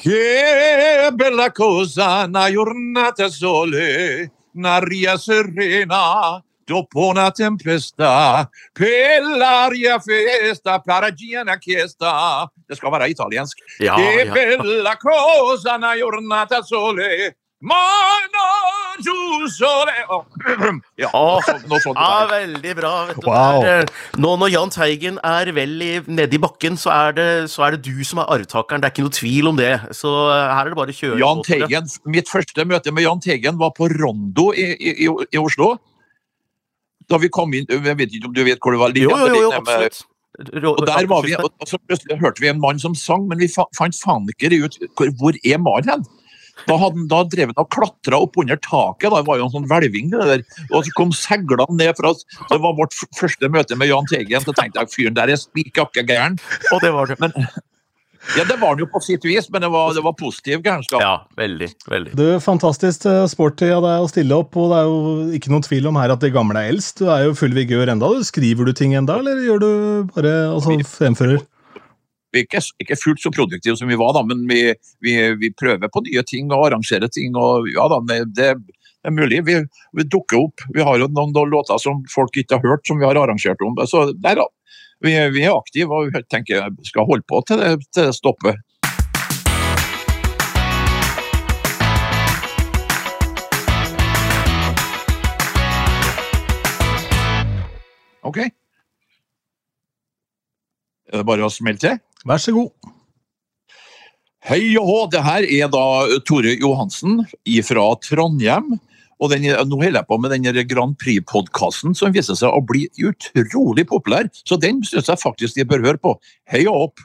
Che 0.00 1.10
bella 1.12 1.50
cosa 1.52 2.24
una 2.24 2.48
giornata 2.48 3.28
sole, 3.28 4.30
un'aria 4.54 5.18
serena, 5.18 6.42
dopo 6.70 7.12
tempesta, 7.34 8.48
per 8.72 9.22
l'aria 9.22 9.98
festa, 9.98 10.78
paragina 10.78 11.58
chiesta. 11.58 12.48
Det 12.66 12.76
skal 12.76 12.92
være 12.92 13.10
italiensk. 13.10 13.58
Ja, 13.78 13.94
che 13.96 14.24
ja. 14.24 14.32
bella 14.32 14.96
cosa 14.96 15.74
una 15.74 15.96
giornata 15.96 16.62
sole, 16.62 17.36
mano 17.58 18.46
giù 19.00 19.46
sole. 19.48 19.92
Ja. 21.00 21.08
Ja, 21.12 22.26
veldig 22.28 22.74
bra. 22.76 23.08
Wow. 23.24 23.64
Eh, 23.64 23.84
nå 24.20 24.34
når 24.36 24.50
Jahn 24.52 24.72
Teigen 24.72 25.16
er 25.24 25.48
vel 25.56 26.02
nedi 26.06 26.40
bakken, 26.40 26.76
så 26.76 26.92
er, 26.92 27.14
det, 27.16 27.28
så 27.52 27.64
er 27.64 27.76
det 27.76 27.88
du 27.88 28.04
som 28.04 28.20
er 28.20 28.28
arvtakeren. 28.36 28.82
Det 28.82 28.90
er 28.90 28.94
ikke 28.94 29.06
noe 29.06 29.16
tvil 29.16 29.48
om 29.48 29.56
det. 29.56 29.72
Så 29.96 30.12
eh, 30.28 30.50
her 30.52 30.68
er 30.68 30.74
det 30.74 30.80
bare 30.80 30.92
å 30.92 30.98
kjøre 30.98 31.20
jeg. 31.22 31.46
Teigen, 31.48 31.88
Mitt 32.04 32.28
første 32.28 32.66
møte 32.68 32.92
med 32.92 33.06
Jahn 33.06 33.24
Teigen 33.24 33.56
var 33.60 33.72
på 33.76 33.88
Rondo 33.96 34.50
i, 34.52 34.68
i, 34.76 34.96
i, 35.06 35.08
i 35.08 35.40
Oslo. 35.40 35.78
Da 37.10 37.18
vi 37.18 37.28
kom 37.28 37.52
inn 37.56 37.66
Jeg 37.68 37.82
vet 37.98 38.14
ikke 38.14 38.30
om 38.30 38.34
du 38.36 38.44
vet 38.46 38.60
hvor 38.62 38.72
det 38.76 38.80
var? 38.80 38.94
Jo, 38.94 39.10
jo, 39.10 39.26
jo, 39.34 39.42
jo 39.48 39.50
absolutt. 39.58 40.00
Og 40.40 40.86
der 40.86 41.06
var 41.10 41.22
vi, 41.26 41.34
og 41.36 41.68
så 41.68 41.76
plutselig 41.90 42.16
hørte 42.22 42.40
vi 42.40 42.48
en 42.48 42.60
mann 42.62 42.78
som 42.80 42.94
sang, 42.96 43.26
men 43.28 43.38
vi 43.42 43.48
fant 43.50 43.96
faen 43.98 44.28
ikke 44.30 44.48
ut 44.64 44.78
hvor, 44.96 45.10
hvor 45.20 45.36
er 45.44 45.58
mannen 45.60 45.90
hen. 45.90 46.04
Da, 46.68 46.76
hadde, 46.76 46.96
han- 46.98 47.08
da 47.08 47.22
drev 47.24 47.50
han 47.50 47.58
og 47.60 47.68
klatra 47.72 48.18
opp 48.20 48.36
under 48.40 48.56
taket. 48.56 49.08
Da. 49.10 49.20
Det 49.20 49.26
var 49.26 49.38
jo 49.40 49.44
en 49.48 49.52
sånn 49.54 49.66
hvelving. 49.68 50.10
Og 50.76 50.84
så 50.84 50.92
kom 50.96 51.10
seglene 51.16 51.66
ned 51.76 51.96
fra 51.96 52.10
oss. 52.12 52.24
Det 52.50 52.60
var 52.60 52.76
vårt 52.76 52.92
første 53.16 53.48
møte 53.52 53.76
med 53.80 53.88
Jahn 53.88 54.06
Teigen. 54.10 54.44
Så 54.44 54.52
tenkte 54.56 54.80
jeg 54.84 54.92
fyren 54.92 55.16
der 55.16 55.32
er 55.32 55.40
spikakke 55.40 56.04
gæren. 56.06 56.38
Men, 57.20 57.32
ja, 58.36 58.44
det 58.44 58.56
var 58.60 58.76
den 58.76 58.84
jo 58.84 58.88
på 58.92 59.00
sitt 59.04 59.24
vis, 59.24 59.48
men 59.52 59.64
det 59.64 59.70
var, 59.72 59.94
det 59.96 60.02
var 60.04 60.16
positiv 60.18 60.60
gærenskap. 60.64 61.00
Ja, 61.02 61.14
veldig. 61.40 61.70
veldig. 61.90 62.16
Du, 62.18 62.24
Fantastisk 62.44 63.06
eh, 63.08 63.22
sporty 63.32 63.70
av 63.72 63.84
deg 63.86 64.04
å 64.04 64.10
stille 64.10 64.40
opp, 64.42 64.58
og 64.60 64.72
det 64.72 64.80
er 64.80 64.90
jo 64.90 65.38
ikke 65.38 65.54
noen 65.54 65.64
tvil 65.66 65.88
om 65.90 66.00
her 66.00 66.12
at 66.14 66.24
de 66.24 66.32
gamle 66.34 66.60
er 66.60 66.74
eldst. 66.74 67.00
Du 67.00 67.08
er 67.08 67.24
jo 67.26 67.38
full 67.38 67.56
vigør 67.56 67.92
enda. 67.94 68.12
Skriver 68.26 68.68
du 68.68 68.74
ting 68.76 68.94
enda, 68.98 69.18
eller 69.22 69.40
gjør 69.46 69.64
du 69.64 69.70
bare 70.12 70.36
altså, 70.50 70.76
fremfører? 70.98 71.40
vi 72.30 72.42
er 72.42 72.46
ikke, 72.46 72.62
ikke 72.82 72.98
fullt 72.98 73.22
så 73.24 73.32
produktive 73.34 73.76
som 73.78 73.90
vi 73.90 73.98
var, 73.98 74.12
da, 74.14 74.22
men 74.26 74.44
vi, 74.46 74.60
vi, 75.02 75.14
vi 75.40 75.50
prøver 75.50 75.90
på 75.90 76.02
nye 76.06 76.22
ting 76.26 76.52
og 76.52 76.68
arrangerer 76.68 77.10
ting. 77.10 77.34
og 77.34 77.66
ja 77.72 77.88
da, 77.90 77.98
det, 78.06 78.20
det 78.36 78.50
er 79.06 79.14
mulig. 79.14 79.42
Vi, 79.48 79.56
vi 79.98 80.06
dukker 80.06 80.44
opp. 80.44 80.64
Vi 80.74 80.84
har 80.86 81.00
jo 81.00 81.08
noen, 81.10 81.34
noen 81.34 81.52
låter 81.52 81.80
som 81.82 82.04
folk 82.12 82.36
ikke 82.38 82.58
har 82.58 82.74
hørt, 82.74 82.86
som 82.86 83.00
vi 83.00 83.08
har 83.08 83.18
arrangert 83.18 83.62
om. 83.66 83.78
Så 83.90 84.10
nei 84.12 84.36
da, 84.38 84.46
vi, 85.00 85.12
vi 85.32 85.44
er 85.44 85.56
aktive 85.56 85.96
og 85.96 86.10
vi 86.10 86.22
tenker 86.28 86.68
vi 86.76 86.84
skal 86.88 87.08
holde 87.08 87.24
på 87.28 87.40
til 87.48 87.60
det, 87.60 87.70
til 87.94 88.10
det 88.10 88.16
stopper. 88.16 88.58
Ok. 98.20 98.38
Er 101.10 101.18
det 101.18 101.26
bare 101.26 101.46
å 101.46 101.50
smelle 101.50 101.80
til? 101.80 101.96
Vær 102.28 102.38
så 102.38 102.52
god. 102.54 102.70
Hei 104.50 104.76
og 104.80 104.86
hå, 104.86 104.98
det 105.12 105.22
her 105.24 105.44
er 105.44 105.72
da 105.72 105.84
Tore 106.28 106.52
Johansen 106.60 107.24
fra 107.66 107.86
Trondheim. 108.04 108.76
Og 109.20 109.32
den, 109.32 109.44
nå 109.44 109.80
holder 109.82 110.00
jeg 110.00 110.08
på 110.08 110.16
med 110.20 110.32
den 110.32 110.66
Grand 110.70 110.96
Prix-podkasten 111.00 111.96
som 111.96 112.14
viser 112.14 112.38
seg 112.38 112.56
å 112.56 112.62
bli 112.64 112.86
utrolig 113.04 113.84
populær. 113.90 114.30
Så 114.48 114.56
den 114.60 114.80
syns 114.86 115.12
jeg 115.12 115.20
faktisk 115.20 115.58
de 115.58 115.68
bør 115.68 115.84
høre 115.90 116.00
på. 116.00 116.16
Heia 116.50 116.72
opp! 116.72 117.02